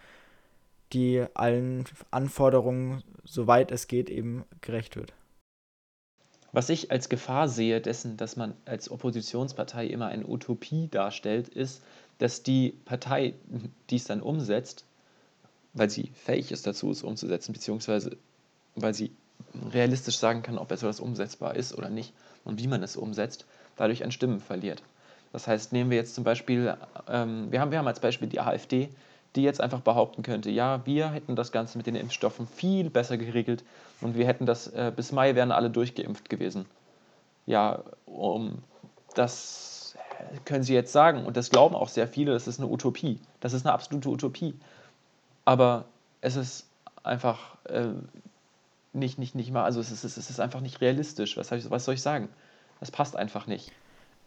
[0.92, 5.12] die allen Anforderungen, soweit es geht, eben gerecht wird.
[6.53, 11.83] Was ich als Gefahr sehe dessen, dass man als Oppositionspartei immer eine Utopie darstellt, ist,
[12.16, 13.35] dass die Partei,
[13.90, 14.87] die es dann umsetzt,
[15.75, 18.16] weil sie fähig ist dazu, es umzusetzen, beziehungsweise
[18.75, 19.11] weil sie
[19.73, 22.12] realistisch sagen kann, ob etwas umsetzbar ist oder nicht
[22.45, 23.45] und wie man es umsetzt,
[23.77, 24.83] dadurch an Stimmen verliert.
[25.33, 26.77] Das heißt, nehmen wir jetzt zum Beispiel,
[27.09, 28.88] ähm, wir, haben, wir haben als Beispiel die AfD,
[29.35, 33.19] die jetzt einfach behaupten könnte, ja, wir hätten das Ganze mit den Impfstoffen viel besser
[33.19, 33.64] geregelt
[34.01, 36.64] und wir hätten das, äh, bis Mai wären alle durchgeimpft gewesen.
[37.45, 38.62] Ja, um,
[39.14, 39.95] das
[40.45, 43.21] können sie jetzt sagen und das glauben auch sehr viele, das ist eine Utopie.
[43.40, 44.55] Das ist eine absolute Utopie.
[45.45, 45.85] Aber
[46.21, 46.66] es ist
[47.03, 47.88] einfach äh,
[48.97, 51.37] nicht, nicht, nicht mal, also es ist, es ist einfach nicht realistisch.
[51.37, 52.29] Was, was soll ich sagen?
[52.81, 53.73] Das passt einfach nicht.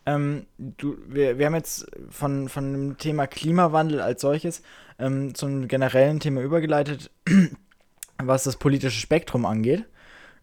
[0.06, 4.62] Ähm, du, wir, wir haben jetzt von, von dem Thema Klimawandel als solches
[4.98, 7.12] ähm, zum generellen Thema übergeleitet,
[8.18, 9.86] was das politische Spektrum angeht.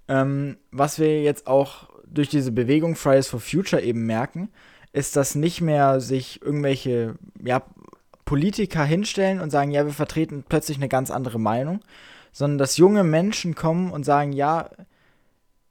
[0.09, 4.51] Ähm, was wir jetzt auch durch diese Bewegung Fridays for Future eben merken,
[4.93, 7.63] ist, dass nicht mehr sich irgendwelche ja,
[8.25, 11.81] Politiker hinstellen und sagen, ja, wir vertreten plötzlich eine ganz andere Meinung,
[12.37, 14.69] sondern dass junge Menschen kommen und sagen, ja,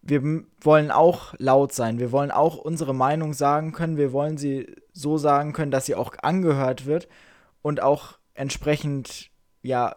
[0.01, 0.23] wir
[0.61, 5.19] wollen auch laut sein, wir wollen auch unsere Meinung sagen können, wir wollen sie so
[5.19, 7.07] sagen können, dass sie auch angehört wird
[7.61, 9.29] und auch entsprechend,
[9.61, 9.95] ja,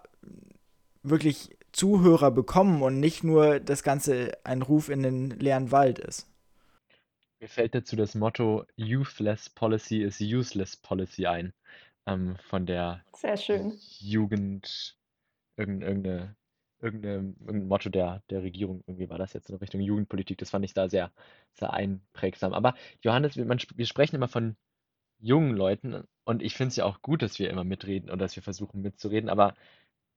[1.03, 6.29] wirklich Zuhörer bekommen und nicht nur das Ganze ein Ruf in den leeren Wald ist.
[7.41, 11.55] Mir fällt dazu das Motto Youthless Policy is Useless Policy ein,
[12.05, 13.73] ähm, von der Sehr schön.
[14.01, 14.99] Jugend,
[15.57, 16.37] irgendeine
[16.81, 18.83] irgendein, irgendein Motto der, der Regierung.
[18.87, 20.39] Irgendwie war das jetzt in Richtung Jugendpolitik.
[20.39, 21.13] Das fand ich da sehr,
[21.55, 22.55] sehr einprägsam.
[22.55, 24.57] Aber Johannes, wir, man, wir sprechen immer von
[25.19, 28.37] jungen Leuten und ich finde es ja auch gut, dass wir immer mitreden oder dass
[28.37, 29.55] wir versuchen mitzureden, aber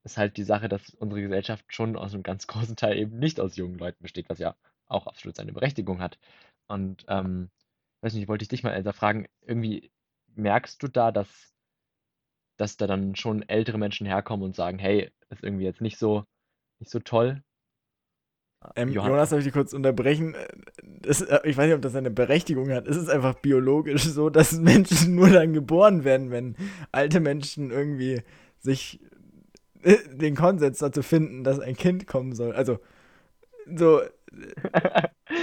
[0.04, 3.17] es ist halt die Sache, dass unsere Gesellschaft schon aus einem ganz großen Teil eben
[3.19, 4.56] nicht aus jungen Leuten besteht, was ja
[4.88, 6.19] auch absolut seine Berechtigung hat.
[6.67, 7.50] Und ähm,
[8.02, 9.91] weiß nicht, wollte ich dich mal, Elsa, fragen, irgendwie
[10.36, 11.54] merkst du da, dass,
[12.58, 16.26] dass da dann schon ältere Menschen herkommen und sagen, hey, ist irgendwie jetzt nicht so
[16.82, 17.41] nicht so toll.
[18.76, 20.36] Ähm, Johannes, Jonas, darf ich dich kurz unterbrechen?
[20.84, 22.88] Das, äh, ich weiß nicht, ob das eine Berechtigung hat.
[22.88, 26.56] Es ist einfach biologisch so, dass Menschen nur dann geboren werden, wenn
[26.91, 28.22] alte Menschen irgendwie
[28.60, 29.00] sich
[29.82, 32.54] äh, den Konsens dazu finden, dass ein Kind kommen soll.
[32.54, 32.80] Also,
[33.76, 34.02] so,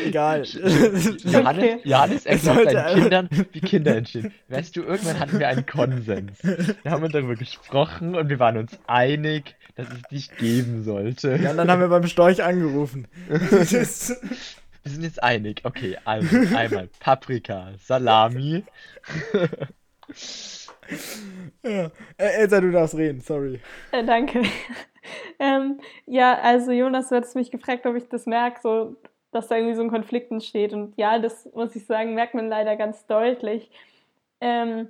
[0.07, 0.45] Egal.
[0.45, 1.81] Johannes, okay.
[1.85, 4.33] Johannes erklärt seinen Kindern, wie Kinder entstehen.
[4.49, 6.43] Weißt du, irgendwann hatten wir einen Konsens.
[6.43, 11.37] Wir haben darüber gesprochen und wir waren uns einig, dass es dich geben sollte.
[11.37, 13.09] Ja, und dann haben wir beim Storch angerufen.
[13.29, 15.61] wir sind jetzt einig.
[15.65, 18.65] Okay, also einmal Paprika, Salami.
[21.65, 21.91] ja.
[22.17, 23.61] Äh, Elsa, du darfst reden, sorry.
[23.93, 24.43] Äh, danke.
[25.39, 28.97] Ähm, ja, also Jonas, du hattest mich gefragt, ob ich das merke, so
[29.31, 30.73] dass da irgendwie so ein Konflikt entsteht.
[30.73, 33.71] Und ja, das muss ich sagen, merkt man leider ganz deutlich.
[34.41, 34.89] Ähm,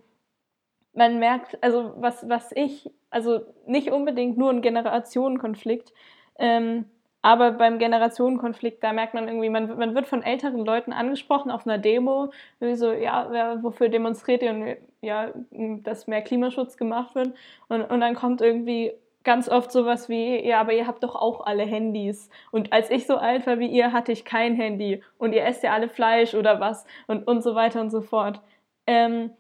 [0.92, 5.92] man merkt, also was, was ich, also nicht unbedingt nur ein Generationenkonflikt,
[6.38, 6.86] ähm,
[7.28, 11.66] aber beim Generationenkonflikt, da merkt man irgendwie, man, man wird von älteren Leuten angesprochen auf
[11.66, 14.50] einer Demo, wie so, ja, wofür demonstriert ihr?
[14.52, 17.34] Und ja, dass mehr Klimaschutz gemacht wird.
[17.68, 21.44] Und, und dann kommt irgendwie ganz oft sowas wie, ja, aber ihr habt doch auch
[21.44, 22.30] alle Handys.
[22.50, 25.02] Und als ich so alt war wie ihr, hatte ich kein Handy.
[25.18, 26.86] Und ihr esst ja alle Fleisch oder was.
[27.08, 28.40] Und, und so weiter und so fort.
[28.86, 29.32] Ähm,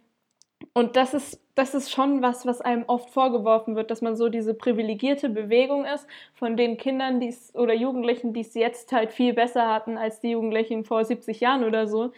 [0.72, 4.28] und das ist, das ist schon was, was einem oft vorgeworfen wird, dass man so
[4.28, 9.34] diese privilegierte Bewegung ist von den Kindern die's, oder Jugendlichen, die es jetzt halt viel
[9.34, 12.12] besser hatten als die Jugendlichen vor 70 Jahren oder so.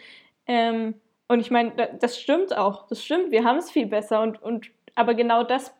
[0.47, 0.95] Ähm,
[1.27, 2.87] und ich meine, das stimmt auch.
[2.87, 4.21] Das stimmt, wir haben es viel besser.
[4.21, 5.73] Und, und, aber genau das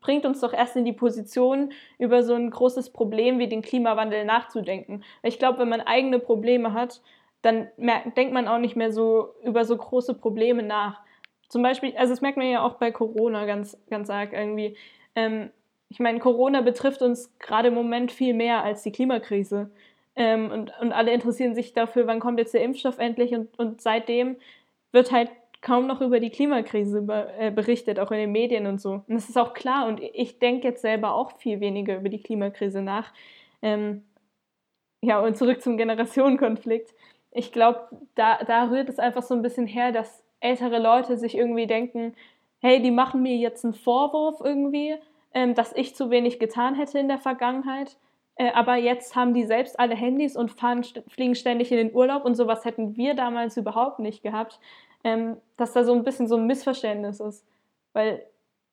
[0.00, 4.24] bringt uns doch erst in die Position, über so ein großes Problem wie den Klimawandel
[4.24, 5.02] nachzudenken.
[5.22, 7.00] Ich glaube, wenn man eigene Probleme hat,
[7.42, 7.68] dann
[8.16, 11.00] denkt man auch nicht mehr so über so große Probleme nach.
[11.50, 14.76] Zum Beispiel, also das merkt man ja auch bei Corona ganz, ganz arg irgendwie.
[15.16, 15.50] Ähm,
[15.88, 19.70] ich meine, Corona betrifft uns gerade im Moment viel mehr als die Klimakrise.
[20.14, 23.34] Ähm, und, und alle interessieren sich dafür, wann kommt jetzt der Impfstoff endlich.
[23.34, 24.36] Und, und seitdem
[24.92, 27.04] wird halt kaum noch über die Klimakrise
[27.36, 29.02] äh, berichtet, auch in den Medien und so.
[29.08, 29.88] Und das ist auch klar.
[29.88, 33.12] Und ich denke jetzt selber auch viel weniger über die Klimakrise nach.
[33.60, 34.04] Ähm,
[35.02, 36.94] ja, und zurück zum Generationenkonflikt.
[37.32, 41.36] Ich glaube, da, da rührt es einfach so ein bisschen her, dass ältere Leute sich
[41.36, 42.14] irgendwie denken,
[42.60, 44.96] hey, die machen mir jetzt einen Vorwurf irgendwie,
[45.32, 47.96] ähm, dass ich zu wenig getan hätte in der Vergangenheit.
[48.36, 52.24] Äh, aber jetzt haben die selbst alle Handys und fahren, fliegen ständig in den Urlaub
[52.24, 54.60] und sowas hätten wir damals überhaupt nicht gehabt
[55.04, 57.46] ähm, dass da so ein bisschen so ein Missverständnis ist.
[57.92, 58.24] Weil,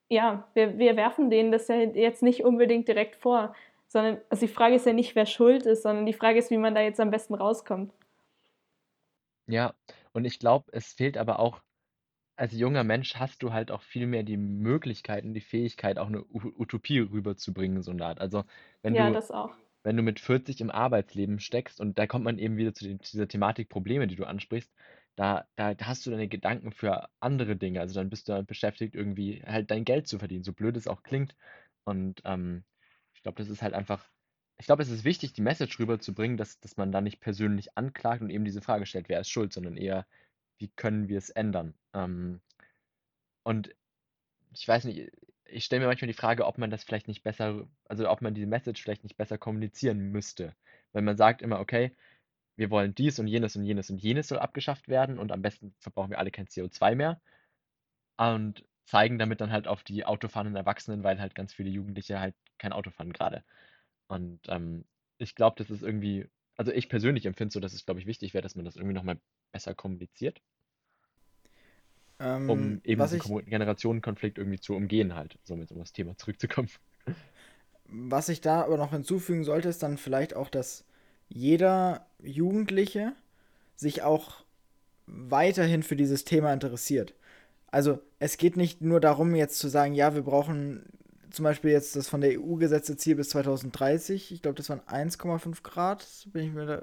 [0.10, 3.56] ja, wir, wir werfen denen das ja jetzt nicht unbedingt direkt vor,
[3.88, 6.58] sondern also die Frage ist ja nicht, wer schuld ist, sondern die Frage ist, wie
[6.58, 7.94] man da jetzt am besten rauskommt.
[9.48, 9.74] Ja,
[10.18, 11.62] und ich glaube, es fehlt aber auch,
[12.38, 16.26] als junger Mensch hast du halt auch viel mehr die Möglichkeiten, die Fähigkeit, auch eine
[16.26, 18.20] Utopie rüberzubringen, so eine Art.
[18.20, 18.44] Also,
[18.82, 22.26] wenn ja, du, das auch wenn du mit 40 im Arbeitsleben steckst und da kommt
[22.26, 24.74] man eben wieder zu, den, zu dieser Thematik Probleme, die du ansprichst,
[25.16, 27.80] da, da hast du deine Gedanken für andere Dinge.
[27.82, 30.88] Also dann bist du damit beschäftigt, irgendwie halt dein Geld zu verdienen, so blöd es
[30.88, 31.36] auch klingt.
[31.86, 32.64] Und ähm,
[33.14, 34.10] ich glaube, das ist halt einfach,
[34.60, 38.22] ich glaube, es ist wichtig, die Message rüberzubringen, dass, dass man da nicht persönlich anklagt
[38.22, 40.08] und eben diese Frage stellt, wer ist schuld, sondern eher,
[40.58, 41.76] wie können wir es ändern?
[41.94, 42.42] Ähm,
[43.44, 43.74] und
[44.54, 45.12] ich weiß nicht,
[45.46, 48.34] ich stelle mir manchmal die Frage, ob man das vielleicht nicht besser, also ob man
[48.34, 50.56] diese Message vielleicht nicht besser kommunizieren müsste.
[50.94, 51.96] Wenn man sagt immer, okay,
[52.58, 55.74] wir wollen dies und jenes und jenes und jenes soll abgeschafft werden und am besten
[55.80, 57.22] verbrauchen wir alle kein CO2 mehr
[58.18, 62.36] und zeigen damit dann halt auf die autofahrenden Erwachsenen, weil halt ganz viele Jugendliche halt
[62.58, 63.44] kein Auto fahren gerade.
[64.08, 64.86] Und ähm,
[65.18, 68.34] ich glaube, das ist irgendwie, also ich persönlich empfinde so, dass es, glaube ich, wichtig
[68.34, 69.20] wäre, dass man das irgendwie nochmal
[69.52, 70.42] besser kommuniziert,
[72.20, 76.70] Ähm, um eben diesen ich, Generationenkonflikt irgendwie zu umgehen halt, somit um das Thema zurückzukommen.
[77.88, 80.84] was ich da aber noch hinzufügen sollte, ist dann vielleicht auch, dass
[81.30, 83.14] jeder Jugendliche
[83.76, 84.44] sich auch
[85.08, 87.16] weiterhin für dieses Thema interessiert.
[87.72, 90.86] Also es geht nicht nur darum, jetzt zu sagen, ja, wir brauchen
[91.32, 94.32] zum Beispiel jetzt das von der EU gesetzte Ziel bis 2030.
[94.32, 96.06] Ich glaube, das waren 1,5 Grad.
[96.28, 96.82] Bin ich mir da,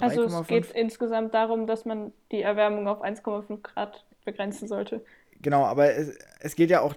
[0.00, 0.46] Also es 3,5?
[0.46, 5.04] geht insgesamt darum, dass man die Erwärmung auf 1,5 Grad begrenzen sollte.
[5.42, 6.94] Genau, aber es, es geht ja auch,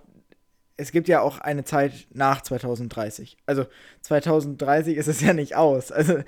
[0.77, 3.37] es gibt ja auch eine Zeit nach 2030.
[3.45, 3.65] Also
[4.01, 5.91] 2030 ist es ja nicht aus.
[5.91, 6.19] Also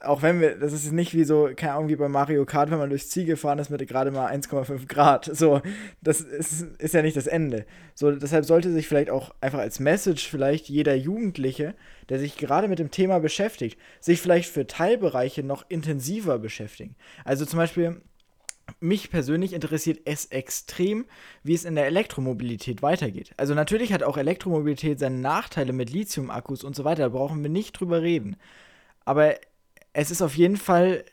[0.00, 2.78] auch wenn wir, das ist nicht wie so, keine Ahnung, wie bei Mario Kart, wenn
[2.78, 5.30] man durchs Ziel gefahren ist mit gerade mal 1,5 Grad.
[5.34, 5.60] So,
[6.02, 7.64] das ist, ist ja nicht das Ende.
[7.94, 11.74] So, deshalb sollte sich vielleicht auch einfach als Message vielleicht jeder Jugendliche,
[12.08, 16.96] der sich gerade mit dem Thema beschäftigt, sich vielleicht für Teilbereiche noch intensiver beschäftigen.
[17.24, 18.00] Also zum Beispiel,
[18.80, 21.06] mich persönlich interessiert es extrem,
[21.42, 23.32] wie es in der Elektromobilität weitergeht.
[23.36, 27.50] Also natürlich hat auch Elektromobilität seine Nachteile mit Lithium-Akkus und so weiter, da brauchen wir
[27.50, 28.36] nicht drüber reden.
[29.04, 29.34] Aber
[29.94, 31.04] es ist auf jeden Fall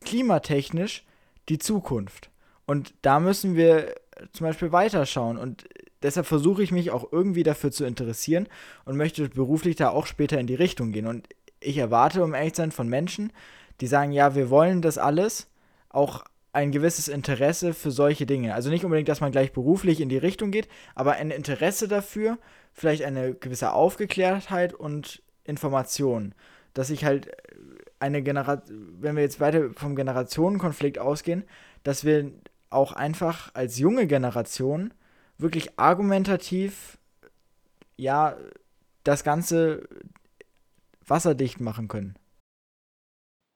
[0.00, 1.04] klimatechnisch
[1.48, 2.30] die Zukunft.
[2.64, 3.94] Und da müssen wir
[4.32, 5.36] zum Beispiel weiterschauen.
[5.36, 5.68] Und
[6.02, 8.48] deshalb versuche ich mich auch irgendwie dafür zu interessieren
[8.84, 11.06] und möchte beruflich da auch später in die Richtung gehen.
[11.06, 13.32] Und ich erwarte, um ehrlich zu sein, von Menschen,
[13.80, 15.48] die sagen, ja, wir wollen das alles,
[15.88, 18.54] auch ein gewisses Interesse für solche Dinge.
[18.54, 22.38] Also nicht unbedingt, dass man gleich beruflich in die Richtung geht, aber ein Interesse dafür,
[22.72, 26.34] vielleicht eine gewisse Aufgeklärtheit und Information,
[26.74, 27.30] dass ich halt
[28.00, 31.44] eine Generation, wenn wir jetzt weiter vom Generationenkonflikt ausgehen,
[31.82, 32.32] dass wir
[32.70, 34.92] auch einfach als junge Generation
[35.38, 36.98] wirklich argumentativ,
[37.96, 38.36] ja,
[39.04, 39.88] das Ganze
[41.06, 42.14] wasserdicht machen können.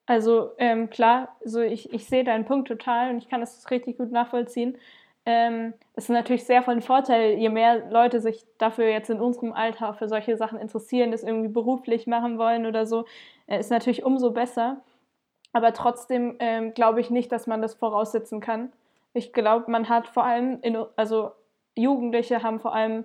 [0.07, 3.96] Also ähm, klar, also ich, ich sehe deinen Punkt total und ich kann das richtig
[3.96, 4.76] gut nachvollziehen.
[5.26, 9.52] Ähm, es ist natürlich sehr von Vorteil, je mehr Leute sich dafür jetzt in unserem
[9.52, 13.06] Alter für solche Sachen interessieren, das irgendwie beruflich machen wollen oder so,
[13.46, 14.82] äh, ist natürlich umso besser.
[15.52, 18.72] Aber trotzdem ähm, glaube ich nicht, dass man das voraussetzen kann.
[19.14, 21.30] Ich glaube, man hat vor allem, in, also
[21.76, 23.04] Jugendliche haben vor allem,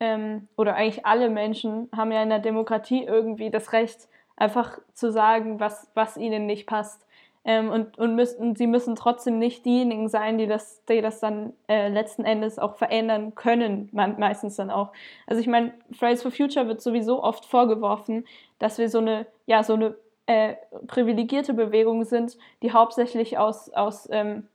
[0.00, 5.12] ähm, oder eigentlich alle Menschen haben ja in der Demokratie irgendwie das Recht, einfach zu
[5.12, 7.06] sagen, was, was ihnen nicht passt.
[7.44, 11.54] Ähm, und, und müssen, sie müssen trotzdem nicht diejenigen sein, die das, die das dann
[11.68, 14.92] äh, letzten Endes auch verändern können, man, meistens dann auch.
[15.26, 18.26] Also ich meine, Fridays for Future wird sowieso oft vorgeworfen,
[18.58, 24.06] dass wir so eine, ja, so eine äh, privilegierte Bewegung sind, die hauptsächlich aus, aus
[24.12, 24.46] ähm,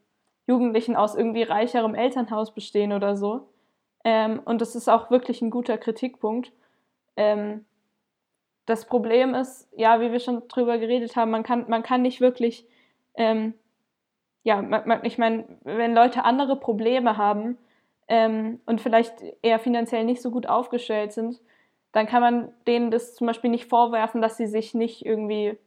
[0.47, 3.47] Jugendlichen aus irgendwie reicherem Elternhaus bestehen oder so.
[4.03, 6.51] Ähm, und das ist auch wirklich ein guter Kritikpunkt.
[7.17, 7.65] Ähm,
[8.65, 12.21] das Problem ist, ja, wie wir schon drüber geredet haben, man kann, man kann nicht
[12.21, 12.67] wirklich,
[13.17, 13.53] ähm,
[14.43, 14.63] ja,
[15.03, 17.57] ich meine, wenn Leute andere Probleme haben
[18.07, 21.39] ähm, und vielleicht eher finanziell nicht so gut aufgestellt sind,
[21.91, 25.57] dann kann man denen das zum Beispiel nicht vorwerfen, dass sie sich nicht irgendwie,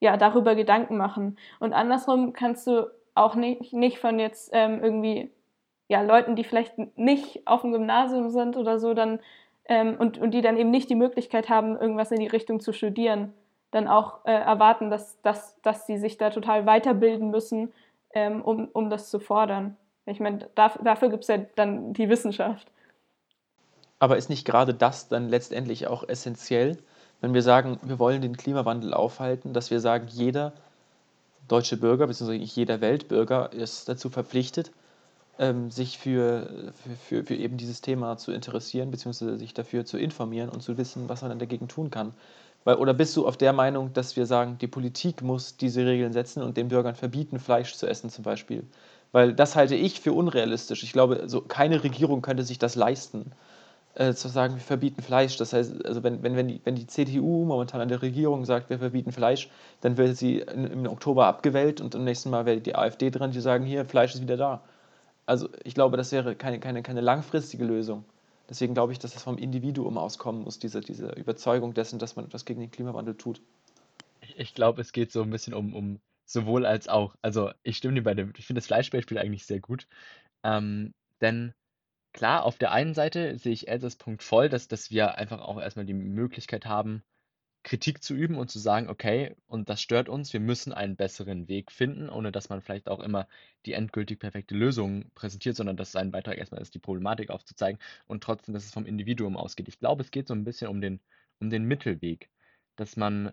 [0.00, 1.38] ja, darüber Gedanken machen.
[1.60, 5.30] Und andersrum kannst du auch nicht, nicht von jetzt ähm, irgendwie,
[5.86, 9.20] ja, Leuten, die vielleicht nicht auf dem Gymnasium sind oder so, dann
[9.68, 12.72] ähm, und, und die dann eben nicht die Möglichkeit haben, irgendwas in die Richtung zu
[12.72, 13.32] studieren,
[13.70, 17.72] dann auch äh, erwarten, dass, dass, dass sie sich da total weiterbilden müssen,
[18.14, 19.76] ähm, um, um das zu fordern.
[20.06, 22.70] Ich meine, dafür, dafür gibt es ja dann die Wissenschaft.
[23.98, 26.78] Aber ist nicht gerade das dann letztendlich auch essentiell,
[27.20, 30.52] wenn wir sagen, wir wollen den Klimawandel aufhalten, dass wir sagen, jeder
[31.48, 32.34] deutsche Bürger bzw.
[32.34, 34.70] jeder Weltbürger ist dazu verpflichtet,
[35.38, 36.72] ähm, sich für,
[37.08, 41.08] für, für, eben dieses Thema zu interessieren, beziehungsweise sich dafür zu informieren und zu wissen,
[41.08, 42.14] was man dann dagegen tun kann.
[42.66, 46.12] Weil, oder bist du auf der Meinung, dass wir sagen, die Politik muss diese Regeln
[46.12, 48.64] setzen und den Bürgern verbieten, Fleisch zu essen zum Beispiel?
[49.12, 50.82] Weil das halte ich für unrealistisch.
[50.82, 53.30] Ich glaube, so keine Regierung könnte sich das leisten,
[53.94, 55.36] äh, zu sagen, wir verbieten Fleisch.
[55.36, 58.68] Das heißt, also wenn, wenn, wenn, die, wenn die CDU momentan an der Regierung sagt,
[58.68, 59.48] wir verbieten Fleisch,
[59.80, 63.30] dann wird sie in, im Oktober abgewählt und im nächsten Mal wäre die AfD dran,
[63.30, 64.60] die sagen, hier, Fleisch ist wieder da.
[65.24, 68.04] Also ich glaube, das wäre keine, keine, keine langfristige Lösung.
[68.48, 72.26] Deswegen glaube ich, dass das vom Individuum auskommen muss, diese, diese Überzeugung dessen, dass man
[72.26, 73.40] etwas gegen den Klimawandel tut.
[74.20, 77.16] Ich, ich glaube, es geht so ein bisschen um, um sowohl als auch.
[77.22, 79.86] Also ich stimme dir bei dem, ich finde das Fleischbeispiel eigentlich sehr gut.
[80.44, 81.54] Ähm, denn
[82.12, 85.60] klar, auf der einen Seite sehe ich Elsas Punkt voll, dass, dass wir einfach auch
[85.60, 87.02] erstmal die Möglichkeit haben,
[87.66, 91.48] Kritik zu üben und zu sagen, okay, und das stört uns, wir müssen einen besseren
[91.48, 93.26] Weg finden, ohne dass man vielleicht auch immer
[93.66, 98.22] die endgültig perfekte Lösung präsentiert, sondern dass sein Beitrag erstmal ist, die Problematik aufzuzeigen und
[98.22, 99.66] trotzdem, dass es vom Individuum ausgeht.
[99.66, 101.00] Ich glaube, es geht so ein bisschen um den,
[101.40, 102.30] um den Mittelweg,
[102.76, 103.32] dass man,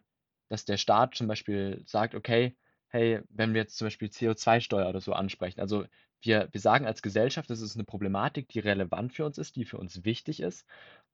[0.50, 2.56] dass der Staat zum Beispiel sagt, okay,
[2.88, 5.86] hey, wenn wir jetzt zum Beispiel CO2-Steuer oder so ansprechen, also
[6.24, 9.66] wir, wir sagen als Gesellschaft, das ist eine Problematik, die relevant für uns ist, die
[9.66, 10.66] für uns wichtig ist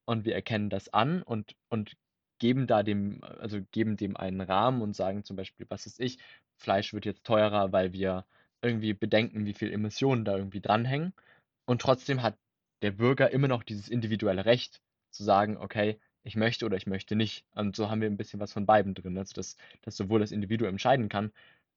[0.06, 1.98] und wir erkennen das an und, und
[2.40, 6.20] geben da dem, also geben dem einen Rahmen und sagen zum Beispiel, was ist ich,
[6.58, 8.26] Fleisch wird jetzt teurer, weil wir
[8.62, 11.14] irgendwie bedenken, wie viel Emissionen da irgendwie dranhängen.
[11.66, 12.38] Und trotzdem hat
[12.82, 14.82] der Bürger immer noch dieses individuelle Recht
[15.12, 17.46] zu sagen, okay, ich möchte oder ich möchte nicht.
[17.56, 20.32] Und so haben wir ein bisschen was von beiden drin, also dass, dass sowohl das
[20.32, 21.32] Individuum entscheiden kann,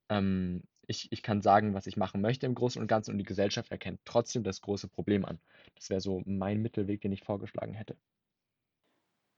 [0.09, 3.23] ähm, ich, ich kann sagen, was ich machen möchte im Großen und Ganzen und die
[3.23, 5.39] Gesellschaft erkennt trotzdem das große Problem an.
[5.75, 7.95] Das wäre so mein Mittelweg, den ich vorgeschlagen hätte.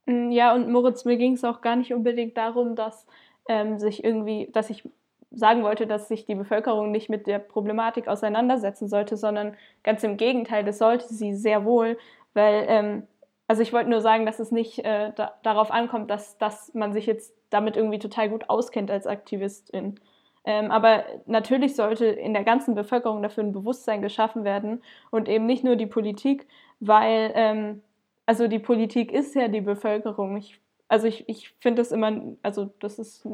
[0.06, 3.06] Mm, ja, und Moritz, mir ging es auch gar nicht unbedingt darum, dass
[3.48, 4.84] ähm, sich irgendwie, dass ich
[5.32, 10.18] sagen wollte, dass sich die Bevölkerung nicht mit der Problematik auseinandersetzen sollte, sondern ganz im
[10.18, 11.98] Gegenteil, das sollte sie sehr wohl,
[12.34, 13.04] weil, ähm,
[13.48, 16.94] also ich wollte nur sagen, dass es nicht äh, da, darauf ankommt, dass, dass man
[16.94, 20.00] sich jetzt damit irgendwie total gut auskennt als Aktivistin.
[20.46, 25.46] Ähm, aber natürlich sollte in der ganzen Bevölkerung dafür ein Bewusstsein geschaffen werden und eben
[25.46, 26.48] nicht nur die Politik,
[26.80, 27.82] weil ähm,
[28.26, 30.38] also die Politik ist ja die Bevölkerung.
[30.38, 33.26] Ich, also ich, ich finde das immer, also das ist,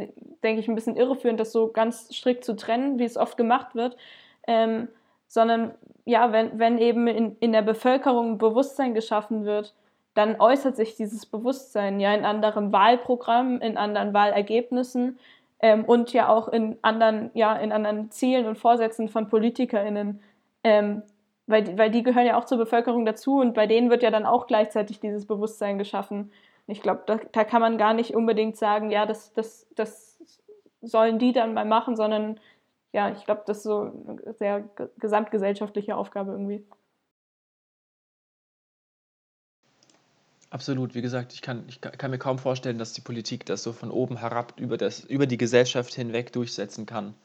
[0.43, 3.75] denke ich, ein bisschen irreführend, das so ganz strikt zu trennen, wie es oft gemacht
[3.75, 3.97] wird.
[4.47, 4.87] Ähm,
[5.27, 5.73] sondern
[6.03, 9.73] ja, wenn, wenn eben in, in der Bevölkerung Bewusstsein geschaffen wird,
[10.13, 15.17] dann äußert sich dieses Bewusstsein ja in anderen Wahlprogrammen, in anderen Wahlergebnissen
[15.61, 20.21] ähm, und ja auch in anderen, ja, in anderen Zielen und Vorsätzen von PolitikerInnen.
[20.63, 21.03] Ähm,
[21.51, 24.25] weil, weil die gehören ja auch zur Bevölkerung dazu und bei denen wird ja dann
[24.25, 26.31] auch gleichzeitig dieses Bewusstsein geschaffen.
[26.67, 30.17] Ich glaube, da, da, kann man gar nicht unbedingt sagen, ja, das, das, das
[30.81, 32.39] sollen die dann mal machen, sondern
[32.93, 34.63] ja, ich glaube, das ist so eine sehr
[34.97, 36.65] gesamtgesellschaftliche Aufgabe irgendwie.
[40.49, 43.71] Absolut, wie gesagt, ich kann, ich kann mir kaum vorstellen, dass die Politik das so
[43.71, 47.15] von oben herab über, das, über die Gesellschaft hinweg durchsetzen kann.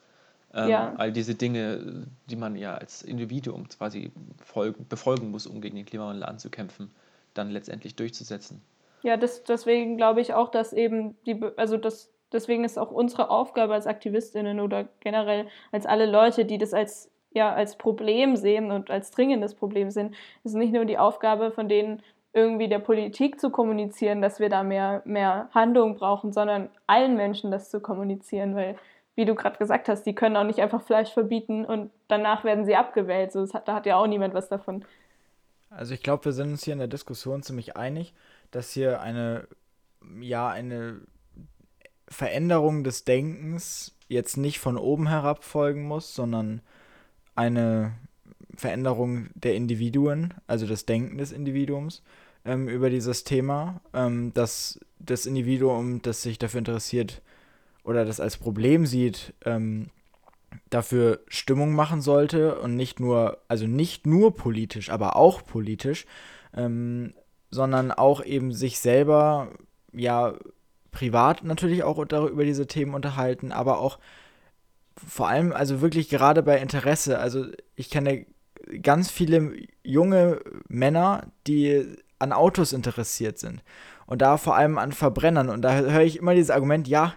[0.56, 0.94] Ähm, ja.
[0.96, 4.10] All diese Dinge, die man ja als Individuum quasi
[4.42, 6.90] folgen, befolgen muss, um gegen den Klimawandel anzukämpfen,
[7.34, 8.62] dann letztendlich durchzusetzen.
[9.02, 13.28] Ja, das, deswegen glaube ich auch, dass eben die, also das, deswegen ist auch unsere
[13.28, 18.70] Aufgabe als AktivistInnen oder generell als alle Leute, die das als ja, als Problem sehen
[18.70, 22.02] und als dringendes Problem sehen, ist nicht nur die Aufgabe von denen,
[22.32, 27.50] irgendwie der Politik zu kommunizieren, dass wir da mehr, mehr Handlung brauchen, sondern allen Menschen
[27.50, 28.76] das zu kommunizieren, weil
[29.16, 32.64] wie du gerade gesagt hast, die können auch nicht einfach Fleisch verbieten und danach werden
[32.66, 33.32] sie abgewählt.
[33.32, 34.84] So, hat, da hat ja auch niemand was davon.
[35.70, 38.14] Also ich glaube, wir sind uns hier in der Diskussion ziemlich einig,
[38.50, 39.48] dass hier eine,
[40.20, 41.00] ja, eine
[42.08, 46.60] Veränderung des Denkens jetzt nicht von oben herab folgen muss, sondern
[47.34, 47.94] eine
[48.54, 52.02] Veränderung der Individuen, also das Denken des Individuums
[52.44, 57.22] ähm, über dieses Thema, ähm, dass das Individuum, das sich dafür interessiert,
[57.86, 59.90] oder das als Problem sieht, ähm,
[60.70, 66.04] dafür Stimmung machen sollte und nicht nur, also nicht nur politisch, aber auch politisch,
[66.54, 67.14] ähm,
[67.50, 69.48] sondern auch eben sich selber,
[69.92, 70.34] ja,
[70.90, 73.98] privat natürlich auch über diese Themen unterhalten, aber auch
[74.96, 78.26] vor allem, also wirklich gerade bei Interesse, also ich kenne
[78.82, 79.52] ganz viele
[79.84, 83.62] junge Männer, die an Autos interessiert sind
[84.06, 85.50] und da vor allem an Verbrennern.
[85.50, 87.14] Und da höre ich immer dieses Argument, ja,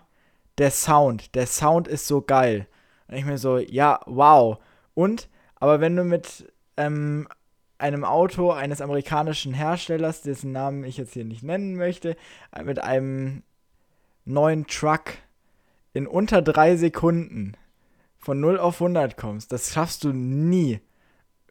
[0.60, 2.68] der Sound, der Sound ist so geil.
[3.08, 4.60] Und ich mir so, ja, wow.
[4.94, 7.28] Und, aber wenn du mit ähm,
[7.78, 12.16] einem Auto eines amerikanischen Herstellers, dessen Namen ich jetzt hier nicht nennen möchte,
[12.52, 13.44] äh, mit einem
[14.26, 15.14] neuen Truck
[15.94, 17.54] in unter drei Sekunden
[18.18, 20.82] von 0 auf 100 kommst, das schaffst du nie.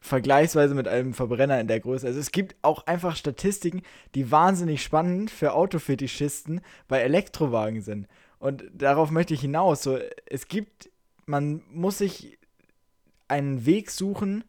[0.01, 2.07] Vergleichsweise mit einem Verbrenner in der Größe.
[2.07, 3.81] Also es gibt auch einfach Statistiken,
[4.15, 8.07] die wahnsinnig spannend für Autofetischisten bei Elektrowagen sind.
[8.39, 9.83] Und darauf möchte ich hinaus.
[9.83, 10.89] So, es gibt,
[11.25, 12.37] man muss sich
[13.27, 14.43] einen Weg suchen,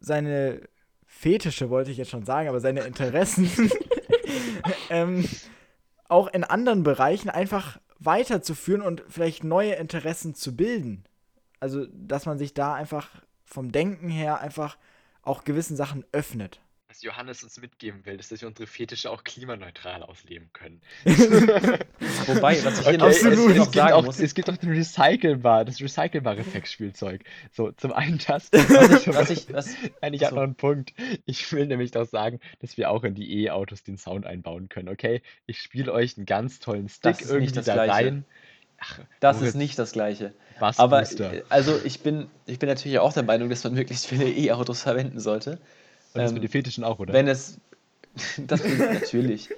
[0.00, 0.60] seine
[1.06, 3.50] Fetische, wollte ich jetzt schon sagen, aber seine Interessen
[4.90, 5.28] ähm,
[6.08, 11.04] auch in anderen Bereichen einfach weiterzuführen und vielleicht neue Interessen zu bilden.
[11.58, 13.08] Also, dass man sich da einfach
[13.44, 14.76] vom Denken her einfach
[15.22, 16.60] auch gewissen Sachen öffnet
[16.96, 20.80] was Johannes uns mitgeben will, ist, dass wir unsere Fetische auch klimaneutral ausleben können.
[21.04, 23.50] Wobei, was ich hier noch, Absolut.
[23.50, 27.22] Es, es, gibt auch, muss, es gibt auch den Recycelbar, das recycelbare Sexspielzeug.
[27.52, 28.50] So, zum einen das.
[28.52, 30.34] Was ich, was ich, was, Nein, so.
[30.34, 30.94] noch einen Punkt.
[31.24, 34.88] Ich will nämlich doch sagen, dass wir auch in die E-Autos den Sound einbauen können,
[34.88, 35.22] okay?
[35.46, 37.92] Ich spiele euch einen ganz tollen Stick irgendwie da Gleiche.
[37.92, 38.24] rein.
[38.78, 40.32] Ach, das Moritz, ist nicht das Gleiche.
[40.58, 41.04] Was Aber
[41.48, 45.20] also ich bin, ich bin natürlich auch der Meinung, dass man möglichst viele E-Autos verwenden
[45.20, 45.58] sollte.
[46.16, 47.12] Und das ähm, mit den Fetischen auch, oder?
[47.12, 47.58] Wenn es.
[48.38, 49.50] das natürlich.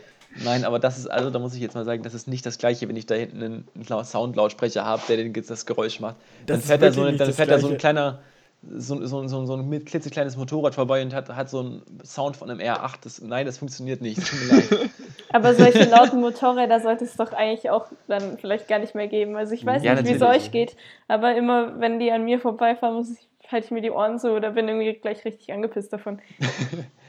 [0.44, 2.58] Nein, aber das ist, also da muss ich jetzt mal sagen, das ist nicht das
[2.58, 6.16] gleiche, wenn ich da hinten einen Soundlautsprecher habe, der das Geräusch macht.
[6.46, 8.20] Das dann fährt, da so, dann fährt da so ein kleiner,
[8.62, 12.50] so, so, so, so ein klitzekleines Motorrad vorbei und hat, hat so einen Sound von
[12.50, 12.96] einem R8.
[13.02, 14.20] Das, nein, das funktioniert nicht.
[15.32, 19.36] Aber solche lauten Motorräder sollte es doch eigentlich auch dann vielleicht gar nicht mehr geben.
[19.36, 20.74] Also ich weiß ja, nicht, wie es euch geht,
[21.06, 24.32] aber immer wenn die an mir vorbeifahren, muss ich halte ich mir die Ohren zu
[24.32, 26.20] oder bin irgendwie gleich richtig angepisst davon.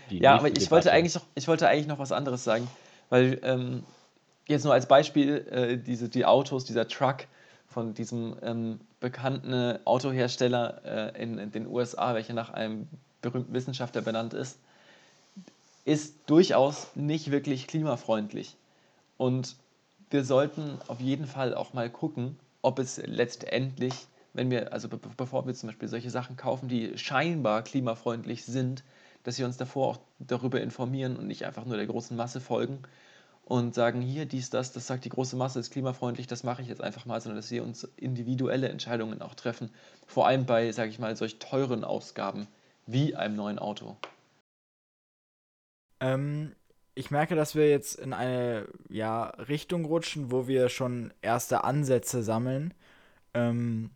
[0.10, 2.68] ja, aber ich wollte, eigentlich noch, ich wollte eigentlich noch was anderes sagen,
[3.10, 3.84] weil ähm,
[4.48, 7.28] jetzt nur als Beispiel äh, diese, die Autos, dieser Truck
[7.68, 10.82] von diesem ähm, bekannten Autohersteller
[11.16, 12.88] äh, in, in, den USA, welcher nach einem
[13.22, 14.60] berühmten Wissenschaftler benannt ist,
[15.86, 18.56] ist durchaus nicht wirklich klimafreundlich.
[19.18, 19.56] Und
[20.10, 23.94] wir sollten auf jeden Fall auch mal gucken, ob es letztendlich
[24.34, 28.84] wenn wir, also be bevor wir zum Beispiel solche Sachen kaufen, die scheinbar klimafreundlich sind,
[29.24, 32.80] dass wir uns davor auch darüber informieren und nicht einfach nur der großen Masse folgen
[33.44, 36.68] und sagen, hier, dies, das, das sagt die große Masse, ist klimafreundlich, das mache ich
[36.68, 39.72] jetzt einfach mal, sondern dass wir uns individuelle Entscheidungen auch treffen.
[40.06, 42.48] Vor allem bei, sage ich mal, solch teuren Ausgaben
[42.86, 43.98] wie einem neuen Auto.
[46.00, 46.56] Ähm,
[46.94, 52.24] ich merke, dass wir jetzt in eine ja, Richtung rutschen, wo wir schon erste Ansätze
[52.24, 52.74] sammeln.
[53.34, 53.90] Ähm,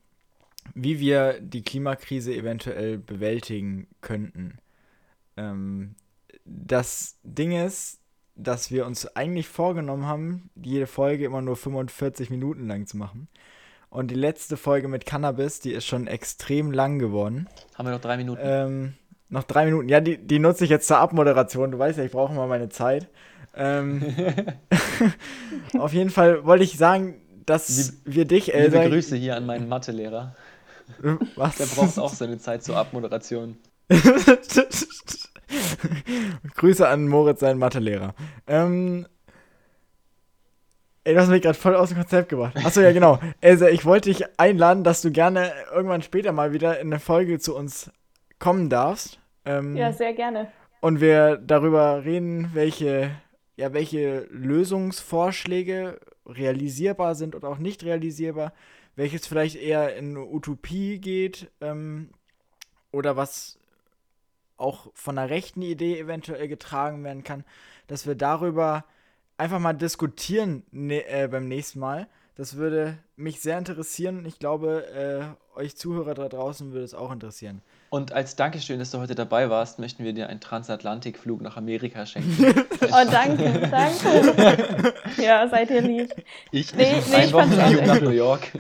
[0.74, 4.58] wie wir die Klimakrise eventuell bewältigen könnten.
[5.38, 5.96] Ähm,
[6.46, 8.00] das Ding ist,
[8.36, 13.28] dass wir uns eigentlich vorgenommen haben, jede Folge immer nur 45 Minuten lang zu machen.
[13.90, 17.48] Und die letzte Folge mit Cannabis, die ist schon extrem lang geworden.
[17.76, 18.42] Haben wir noch drei Minuten?
[18.44, 18.94] Ähm,
[19.30, 19.88] noch drei Minuten.
[19.88, 21.70] Ja, die, die nutze ich jetzt zur Abmoderation.
[21.70, 23.08] Du weißt ja, ich brauche immer meine Zeit.
[23.56, 24.04] Ähm,
[25.78, 28.80] auf jeden Fall wollte ich sagen, dass Lieb, wir dich, Elsa.
[28.80, 30.36] Liebe Grüße hier an meinen Mathelehrer.
[31.36, 31.58] Was?
[31.58, 33.58] Der braucht auch seine Zeit zur Abmoderation.
[36.56, 38.16] Grüße an Moritz, seinen Mathelehrer.
[38.48, 39.06] Ähm,
[41.04, 42.56] ey, du hast mich gerade voll aus dem Konzept gebracht.
[42.64, 43.20] Achso, ja, genau.
[43.42, 47.40] Elsa, ich wollte dich einladen, dass du gerne irgendwann später mal wieder in eine Folge
[47.40, 47.92] zu uns
[48.40, 49.20] kommen darfst.
[49.46, 50.52] Ähm, ja, sehr gerne.
[50.82, 53.12] Und wir darüber reden, welche,
[53.56, 58.54] ja, welche Lösungsvorschläge realisierbar sind oder auch nicht realisierbar
[58.96, 62.10] welches vielleicht eher in Utopie geht ähm,
[62.92, 63.60] oder was
[64.58, 67.44] auch von einer rechten Idee eventuell getragen werden kann,
[67.88, 68.86] dass wir darüber
[69.38, 72.08] einfach mal diskutieren ne, äh, beim nächsten Mal.
[72.36, 74.26] Das würde mich sehr interessieren.
[74.26, 74.88] Ich glaube,
[75.56, 77.62] äh, euch Zuhörer da draußen würde es auch interessieren.
[77.92, 82.08] Und als Dankeschön, dass du heute dabei warst, möchten wir dir einen Transatlantikflug nach Amerika
[82.08, 82.56] schenken.
[82.82, 84.94] oh, danke, danke.
[85.22, 86.12] ja, seid ihr lieb.
[86.50, 88.52] Ich, nee, ich, nee, ich fand's auch nach New York.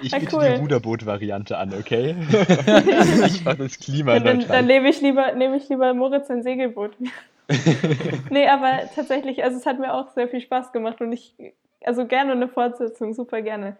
[0.00, 0.48] Ich biete cool.
[0.48, 2.16] die Ruderboot-Variante an, okay?
[3.26, 6.96] ich mache das Klima Dann, dann nehme ich, lieber, nehm ich lieber Moritz ein Segelboot.
[8.30, 11.34] nee, aber tatsächlich, also es hat mir auch sehr viel Spaß gemacht und ich,
[11.84, 13.76] also gerne eine Fortsetzung, super gerne.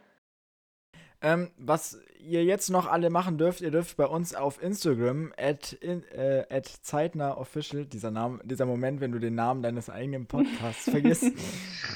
[1.21, 5.73] Ähm, was ihr jetzt noch alle machen dürft, ihr dürft bei uns auf Instagram at,
[5.73, 10.85] in, äh, at zeitnahofficial, dieser Name, dieser Moment, wenn du den Namen deines eigenen Podcasts
[10.91, 11.33] vergisst,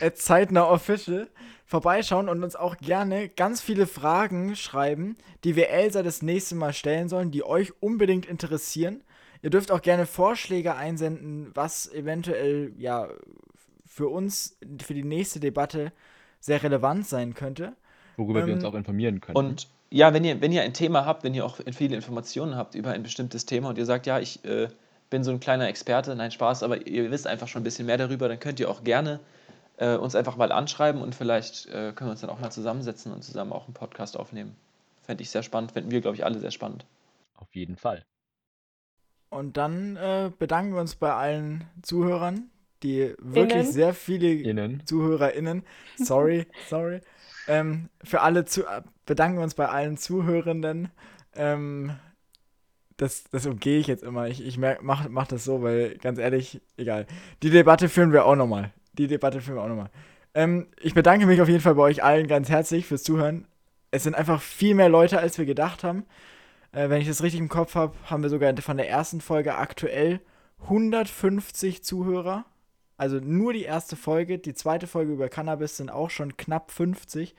[0.01, 1.29] at zeitnahofficial
[1.65, 6.73] vorbeischauen und uns auch gerne ganz viele Fragen schreiben, die wir Elsa das nächste Mal
[6.73, 9.05] stellen sollen, die euch unbedingt interessieren.
[9.41, 13.09] Ihr dürft auch gerne Vorschläge einsenden, was eventuell ja
[13.93, 15.93] für uns, für die nächste Debatte
[16.41, 17.75] sehr relevant sein könnte
[18.17, 19.37] worüber ähm, wir uns ähm, auch informieren können.
[19.37, 22.75] Und ja, wenn ihr, wenn ihr ein Thema habt, wenn ihr auch viele Informationen habt
[22.75, 24.69] über ein bestimmtes Thema und ihr sagt, ja, ich äh,
[25.11, 27.99] bin so ein kleiner Experte, nein, Spaß, aber ihr wisst einfach schon ein bisschen mehr
[27.99, 29.21] darüber, dann könnt ihr auch gerne
[29.77, 33.13] äh, uns einfach mal anschreiben und vielleicht äh, können wir uns dann auch mal zusammensetzen
[33.13, 34.57] und zusammen auch einen Podcast aufnehmen.
[35.03, 36.87] Fände ich sehr spannend, fänden wir, glaube ich, alle sehr spannend.
[37.37, 38.03] Auf jeden Fall.
[39.29, 42.51] Und dann äh, bedanken wir uns bei allen Zuhörern,
[42.83, 43.73] die wirklich Innen.
[43.73, 44.83] sehr viele Innen.
[44.87, 45.65] ZuhörerInnen,
[45.97, 47.01] sorry, sorry,
[47.49, 48.65] ähm, für alle zu
[49.07, 50.91] bedanken wir uns bei allen Zuhörenden,
[51.35, 51.93] ähm,
[52.97, 54.29] das, das umgehe ich jetzt immer.
[54.29, 57.07] Ich, ich mach, mach das so, weil ganz ehrlich, egal.
[57.43, 58.73] Die Debatte führen wir auch nochmal.
[58.93, 59.91] Die Debatte führen wir auch nochmal.
[60.35, 63.47] Ähm, ich bedanke mich auf jeden Fall bei euch allen ganz herzlich fürs Zuhören.
[63.91, 66.05] Es sind einfach viel mehr Leute, als wir gedacht haben.
[66.73, 69.57] Äh, wenn ich das richtig im Kopf habe, haben wir sogar von der ersten Folge
[69.57, 70.21] aktuell
[70.63, 72.45] 150 Zuhörer.
[73.03, 74.39] Also nur die erste Folge.
[74.39, 77.35] Die zweite Folge über Cannabis sind auch schon knapp 50.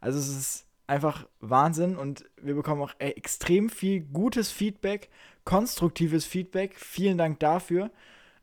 [0.00, 5.08] Also es ist einfach Wahnsinn und wir bekommen auch extrem viel gutes Feedback,
[5.44, 6.76] konstruktives Feedback.
[6.76, 7.90] Vielen Dank dafür.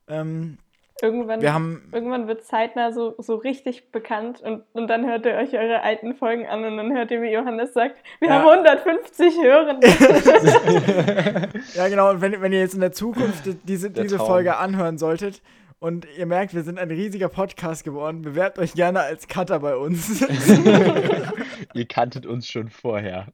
[0.10, 0.58] Ähm,
[1.02, 5.36] Irgendwann, wir haben, irgendwann wird zeitnah so, so richtig bekannt und, und dann hört ihr
[5.36, 8.36] euch eure alten Folgen an und dann hört ihr, wie Johannes sagt, wir ja.
[8.36, 9.88] haben 150 Hörende.
[11.76, 12.10] ja, genau.
[12.12, 15.42] Und wenn, wenn ihr jetzt in der Zukunft diese, diese Folge anhören solltet
[15.80, 19.76] und ihr merkt, wir sind ein riesiger Podcast geworden, bewerbt euch gerne als Cutter bei
[19.76, 20.22] uns.
[21.74, 23.34] ihr kanntet uns schon vorher.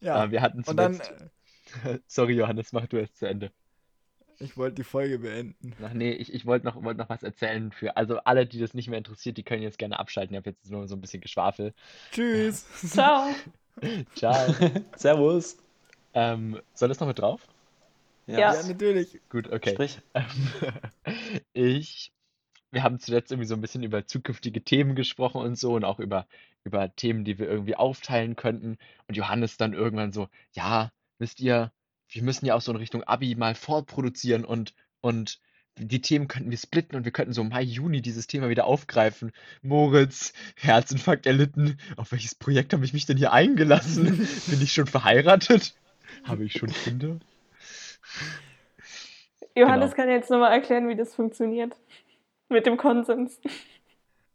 [0.00, 0.24] Ja.
[0.24, 1.12] Äh, wir hatten zuletzt...
[1.82, 3.50] Dann, Sorry, Johannes, mach du es zu Ende.
[4.38, 5.72] Ich wollte die Folge beenden.
[5.82, 7.96] Ach nee, ich, ich wollte noch, wollt noch was erzählen für.
[7.96, 10.34] Also alle, die das nicht mehr interessiert, die können jetzt gerne abschalten.
[10.34, 11.72] Ich habe jetzt nur so ein bisschen Geschwafel.
[12.10, 12.66] Tschüss.
[12.90, 13.28] Ciao.
[14.14, 14.54] Ciao.
[14.96, 15.56] Servus.
[16.14, 17.46] Ähm, soll das noch mit drauf?
[18.26, 18.62] Ja, ja.
[18.66, 19.20] natürlich.
[19.28, 19.70] Gut, okay.
[19.70, 20.00] Sprich.
[21.52, 22.12] ich.
[22.70, 26.00] Wir haben zuletzt irgendwie so ein bisschen über zukünftige Themen gesprochen und so und auch
[26.00, 26.26] über,
[26.64, 28.78] über Themen, die wir irgendwie aufteilen könnten.
[29.06, 31.70] Und Johannes dann irgendwann so, ja, wisst ihr,
[32.08, 35.40] wir müssen ja auch so in Richtung Abi mal vorproduzieren und, und
[35.76, 39.32] die Themen könnten wir splitten und wir könnten so Mai, Juni dieses Thema wieder aufgreifen.
[39.62, 41.78] Moritz, Herzinfarkt erlitten.
[41.96, 44.04] Auf welches Projekt habe ich mich denn hier eingelassen?
[44.46, 45.74] Bin ich schon verheiratet?
[46.22, 47.18] Habe ich schon Kinder?
[49.54, 50.02] Johannes genau.
[50.02, 51.76] kann jetzt nochmal erklären, wie das funktioniert.
[52.48, 53.40] Mit dem Konsens.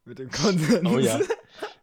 [0.05, 0.89] Mit dem Konsens.
[0.89, 1.19] Oh ja.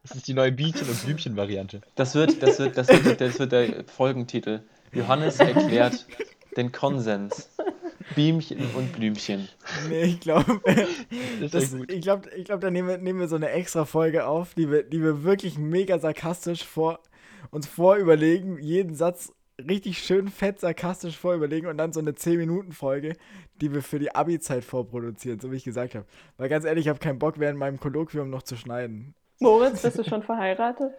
[0.03, 1.81] Das ist die neue Bienchen- und Blümchen-Variante.
[1.97, 4.63] Das wird, das, wird, das, wird, das wird der Folgentitel.
[4.93, 6.07] Johannes erklärt
[6.57, 7.51] den Konsens.
[8.15, 9.49] Biemchen und Blümchen.
[9.89, 10.61] Nee, ich glaube,
[11.41, 14.71] ich glaube, ich glaub, da nehmen wir, nehmen wir so eine extra Folge auf, die
[14.71, 17.01] wir, die wir wirklich mega sarkastisch vor,
[17.51, 23.17] uns vorüberlegen, jeden Satz richtig schön fett sarkastisch vorüberlegen und dann so eine 10-Minuten-Folge,
[23.61, 26.07] die wir für die Abi-Zeit vorproduzieren, so wie ich gesagt habe.
[26.37, 29.15] Weil ganz ehrlich, ich habe keinen Bock, während meinem Kolloquium noch zu schneiden.
[29.39, 30.93] Moritz, bist du schon verheiratet?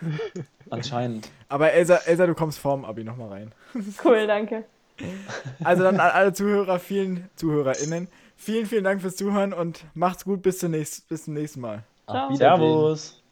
[0.70, 1.28] Anscheinend.
[1.48, 3.54] Aber Elsa, Elsa, du kommst vorm Abi nochmal rein.
[4.04, 4.64] Cool, danke.
[5.62, 10.42] Also dann an alle Zuhörer, vielen ZuhörerInnen, vielen, vielen Dank fürs Zuhören und macht's gut,
[10.42, 11.84] bis, zum nächsten, bis zum nächsten Mal.
[12.08, 12.34] Ciao.
[12.34, 13.22] Servus.